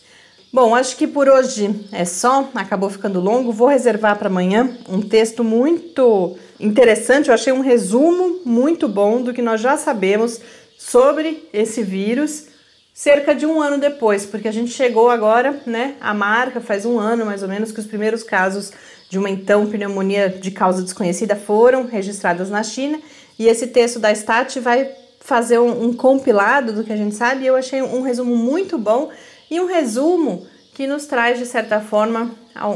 Bom, 0.53 0.75
acho 0.75 0.97
que 0.97 1.07
por 1.07 1.29
hoje 1.29 1.73
é 1.93 2.03
só, 2.03 2.49
acabou 2.53 2.89
ficando 2.89 3.21
longo. 3.21 3.53
Vou 3.53 3.69
reservar 3.69 4.17
para 4.17 4.27
amanhã 4.27 4.77
um 4.89 5.01
texto 5.01 5.45
muito 5.45 6.35
interessante. 6.59 7.29
Eu 7.29 7.33
achei 7.33 7.53
um 7.53 7.61
resumo 7.61 8.41
muito 8.43 8.85
bom 8.89 9.21
do 9.21 9.33
que 9.33 9.41
nós 9.41 9.61
já 9.61 9.77
sabemos 9.77 10.41
sobre 10.77 11.47
esse 11.53 11.81
vírus 11.81 12.47
cerca 12.93 13.33
de 13.33 13.45
um 13.45 13.61
ano 13.61 13.77
depois, 13.77 14.25
porque 14.25 14.49
a 14.49 14.51
gente 14.51 14.71
chegou 14.71 15.09
agora, 15.09 15.61
né, 15.65 15.95
a 16.01 16.13
marca 16.13 16.59
faz 16.59 16.85
um 16.85 16.99
ano 16.99 17.25
mais 17.25 17.41
ou 17.41 17.47
menos 17.47 17.71
que 17.71 17.79
os 17.79 17.85
primeiros 17.85 18.21
casos 18.21 18.73
de 19.09 19.17
uma 19.17 19.29
então 19.29 19.65
pneumonia 19.67 20.27
de 20.27 20.51
causa 20.51 20.83
desconhecida 20.83 21.33
foram 21.33 21.85
registradas 21.85 22.49
na 22.49 22.61
China 22.61 22.99
e 23.39 23.47
esse 23.47 23.67
texto 23.67 23.97
da 23.97 24.11
Stat 24.11 24.59
vai 24.59 24.91
fazer 25.21 25.59
um, 25.59 25.85
um 25.85 25.93
compilado 25.93 26.73
do 26.73 26.83
que 26.83 26.91
a 26.91 26.97
gente 26.97 27.15
sabe 27.15 27.45
e 27.45 27.47
eu 27.47 27.55
achei 27.55 27.81
um 27.81 28.01
resumo 28.01 28.35
muito 28.35 28.77
bom 28.77 29.09
e 29.51 29.59
um 29.59 29.65
resumo 29.65 30.47
que 30.73 30.87
nos 30.87 31.05
traz, 31.05 31.37
de 31.37 31.45
certa 31.45 31.81
forma, 31.81 32.31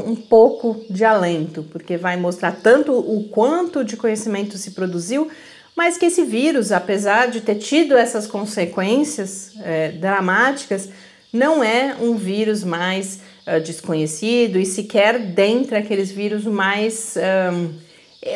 um 0.06 0.14
pouco 0.14 0.84
de 0.90 1.04
alento, 1.04 1.62
porque 1.72 1.96
vai 1.96 2.18
mostrar 2.18 2.52
tanto 2.62 2.92
o 2.92 3.28
quanto 3.30 3.82
de 3.82 3.96
conhecimento 3.96 4.58
se 4.58 4.72
produziu, 4.72 5.28
mas 5.74 5.96
que 5.96 6.04
esse 6.04 6.22
vírus, 6.22 6.72
apesar 6.72 7.30
de 7.30 7.40
ter 7.40 7.54
tido 7.54 7.96
essas 7.96 8.26
consequências 8.26 9.52
é, 9.62 9.92
dramáticas, 9.92 10.90
não 11.32 11.64
é 11.64 11.96
um 12.00 12.16
vírus 12.16 12.62
mais 12.62 13.20
uh, 13.46 13.60
desconhecido 13.60 14.58
e 14.58 14.64
sequer 14.64 15.18
dentre 15.18 15.76
aqueles 15.76 16.10
vírus 16.10 16.44
mais. 16.44 17.14
Um, 17.52 17.86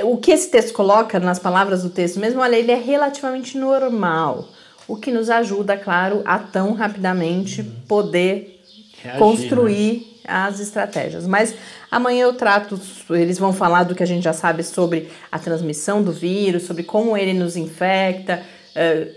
o 0.05 0.19
que 0.19 0.31
esse 0.31 0.51
texto 0.51 0.73
coloca 0.73 1.19
nas 1.19 1.39
palavras 1.39 1.83
do 1.83 1.91
texto 1.91 2.21
mesmo, 2.21 2.41
olha, 2.41 2.57
ele 2.57 2.71
é 2.71 2.77
relativamente 2.77 3.59
normal 3.59 4.49
o 4.91 4.97
que 4.97 5.13
nos 5.13 5.31
ajuda, 5.31 5.77
claro, 5.77 6.21
a 6.25 6.37
tão 6.37 6.73
rapidamente 6.73 7.63
poder 7.87 8.61
Reagir, 9.01 9.19
construir 9.21 9.95
né? 10.25 10.47
as 10.47 10.59
estratégias. 10.59 11.29
Mas 11.29 11.55
amanhã 11.89 12.25
eu 12.25 12.33
trato, 12.33 12.79
eles 13.11 13.39
vão 13.39 13.53
falar 13.53 13.85
do 13.85 13.95
que 13.95 14.03
a 14.03 14.07
gente 14.07 14.25
já 14.25 14.33
sabe 14.33 14.65
sobre 14.65 15.09
a 15.31 15.39
transmissão 15.39 16.03
do 16.03 16.11
vírus, 16.11 16.65
sobre 16.65 16.83
como 16.83 17.17
ele 17.17 17.33
nos 17.33 17.57
infecta, 17.57 18.43
uh, 18.75 19.15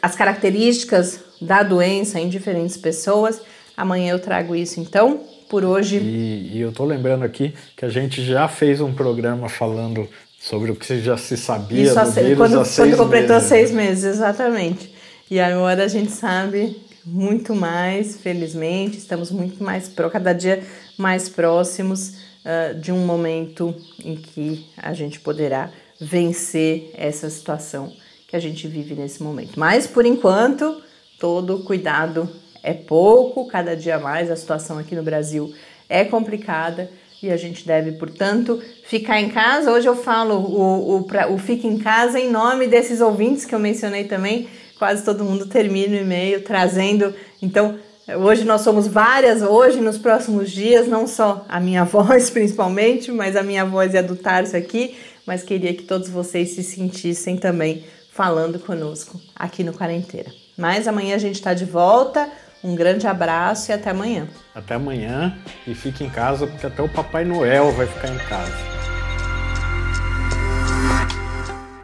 as 0.00 0.14
características 0.14 1.24
da 1.42 1.64
doença 1.64 2.20
em 2.20 2.28
diferentes 2.28 2.76
pessoas. 2.76 3.42
Amanhã 3.76 4.12
eu 4.12 4.20
trago 4.20 4.54
isso 4.54 4.78
então. 4.78 5.20
Por 5.48 5.64
hoje. 5.64 5.98
E, 5.98 6.56
e 6.56 6.60
eu 6.60 6.72
tô 6.72 6.84
lembrando 6.84 7.24
aqui 7.24 7.54
que 7.76 7.84
a 7.84 7.88
gente 7.88 8.24
já 8.24 8.48
fez 8.48 8.80
um 8.80 8.92
programa 8.92 9.48
falando 9.48 10.08
sobre 10.40 10.72
o 10.72 10.76
que 10.76 11.00
já 11.00 11.16
se 11.16 11.36
sabia 11.36 11.84
Isso 11.84 11.94
do 11.94 12.10
vírus 12.10 12.36
quando, 12.36 12.60
há 12.60 12.64
seis 12.64 12.88
quando 12.88 12.96
completou 12.96 13.36
meses. 13.36 13.48
seis 13.48 13.70
meses, 13.70 14.04
exatamente. 14.04 14.95
E 15.28 15.40
agora 15.40 15.82
a 15.82 15.88
gente 15.88 16.12
sabe 16.12 16.80
muito 17.04 17.52
mais, 17.52 18.16
felizmente, 18.20 18.96
estamos 18.96 19.32
muito 19.32 19.60
mais, 19.62 19.92
cada 20.12 20.32
dia 20.32 20.62
mais 20.96 21.28
próximos 21.28 22.10
uh, 22.44 22.78
de 22.78 22.92
um 22.92 23.04
momento 23.04 23.74
em 24.04 24.14
que 24.14 24.64
a 24.76 24.94
gente 24.94 25.18
poderá 25.18 25.68
vencer 26.00 26.92
essa 26.94 27.28
situação 27.28 27.92
que 28.28 28.36
a 28.36 28.38
gente 28.38 28.68
vive 28.68 28.94
nesse 28.94 29.20
momento. 29.20 29.58
Mas, 29.58 29.84
por 29.84 30.06
enquanto, 30.06 30.80
todo 31.18 31.64
cuidado 31.64 32.30
é 32.62 32.72
pouco, 32.72 33.48
cada 33.48 33.74
dia 33.74 33.98
mais 33.98 34.30
a 34.30 34.36
situação 34.36 34.78
aqui 34.78 34.94
no 34.94 35.02
Brasil 35.02 35.52
é 35.88 36.04
complicada 36.04 36.88
e 37.20 37.32
a 37.32 37.36
gente 37.36 37.66
deve, 37.66 37.92
portanto, 37.92 38.62
ficar 38.84 39.20
em 39.20 39.30
casa. 39.30 39.72
Hoje 39.72 39.88
eu 39.88 39.96
falo 39.96 40.36
o, 40.36 40.98
o, 40.98 41.02
pra, 41.02 41.28
o 41.28 41.36
Fique 41.36 41.66
em 41.66 41.78
Casa 41.78 42.20
em 42.20 42.30
nome 42.30 42.68
desses 42.68 43.00
ouvintes 43.00 43.44
que 43.44 43.54
eu 43.54 43.58
mencionei 43.58 44.04
também. 44.04 44.48
Quase 44.78 45.04
todo 45.04 45.24
mundo 45.24 45.46
termina 45.46 45.96
o 45.96 46.00
e-mail 46.00 46.42
trazendo. 46.42 47.14
Então, 47.40 47.78
hoje 48.08 48.44
nós 48.44 48.60
somos 48.60 48.86
várias, 48.86 49.42
hoje, 49.42 49.80
nos 49.80 49.98
próximos 49.98 50.50
dias, 50.50 50.86
não 50.86 51.06
só 51.06 51.44
a 51.48 51.58
minha 51.58 51.84
voz 51.86 52.30
principalmente, 52.30 53.10
mas 53.10 53.36
a 53.36 53.42
minha 53.42 53.64
voz 53.64 53.94
e 53.94 53.98
a 53.98 54.02
do 54.02 54.16
Tarso 54.16 54.56
aqui, 54.56 54.96
mas 55.26 55.42
queria 55.42 55.74
que 55.74 55.82
todos 55.82 56.08
vocês 56.08 56.50
se 56.50 56.62
sentissem 56.62 57.36
também 57.36 57.84
falando 58.12 58.58
conosco 58.58 59.20
aqui 59.34 59.64
no 59.64 59.72
Quarenteira. 59.72 60.30
Mas 60.56 60.88
amanhã 60.88 61.14
a 61.16 61.18
gente 61.18 61.34
está 61.36 61.52
de 61.52 61.64
volta. 61.64 62.30
Um 62.64 62.74
grande 62.74 63.06
abraço 63.06 63.70
e 63.70 63.74
até 63.74 63.90
amanhã. 63.90 64.26
Até 64.54 64.74
amanhã 64.74 65.36
e 65.66 65.74
fique 65.74 66.02
em 66.02 66.08
casa, 66.08 66.46
porque 66.46 66.66
até 66.66 66.82
o 66.82 66.88
Papai 66.88 67.24
Noel 67.24 67.70
vai 67.72 67.86
ficar 67.86 68.08
em 68.08 68.18
casa. 68.18 68.52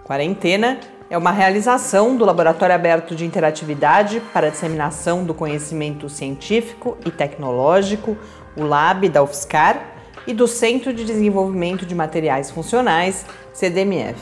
Quarentena 0.05 0.81
é 1.13 1.19
uma 1.19 1.31
realização 1.31 2.17
do 2.17 2.25
Laboratório 2.25 2.75
Aberto 2.75 3.15
de 3.15 3.27
Interatividade 3.27 4.23
para 4.33 4.47
a 4.47 4.51
Disseminação 4.51 5.25
do 5.25 5.35
Conhecimento 5.35 6.09
Científico 6.09 6.97
e 7.05 7.11
Tecnológico, 7.11 8.17
o 8.57 8.65
LAB 8.65 9.11
da 9.11 9.23
UFSCar, 9.23 9.93
e 10.27 10.33
do 10.33 10.47
Centro 10.47 10.91
de 10.91 11.05
Desenvolvimento 11.05 11.85
de 11.85 11.95
Materiais 11.95 12.51
Funcionais, 12.51 13.27
CDMF. 13.53 14.19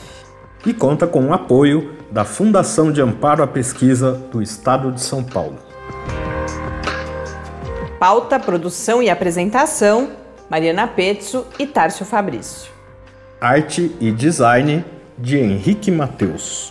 E 0.65 0.73
conta 0.73 1.07
com 1.07 1.27
o 1.27 1.33
apoio 1.33 1.95
da 2.11 2.25
Fundação 2.25 2.91
de 2.91 3.01
Amparo 3.01 3.41
à 3.41 3.47
Pesquisa 3.47 4.11
do 4.29 4.41
Estado 4.41 4.91
de 4.91 4.99
São 4.99 5.23
Paulo. 5.23 5.59
Pauta, 7.97 8.37
produção 8.37 9.01
e 9.01 9.09
apresentação: 9.09 10.09
Mariana 10.49 10.87
Pezzo 10.87 11.47
e 11.57 11.65
Tárcio 11.65 12.05
Fabrício. 12.05 12.69
Arte 13.39 13.95
e 14.01 14.11
design 14.11 14.83
de 15.17 15.37
Henrique 15.37 15.89
Mateus. 15.89 16.70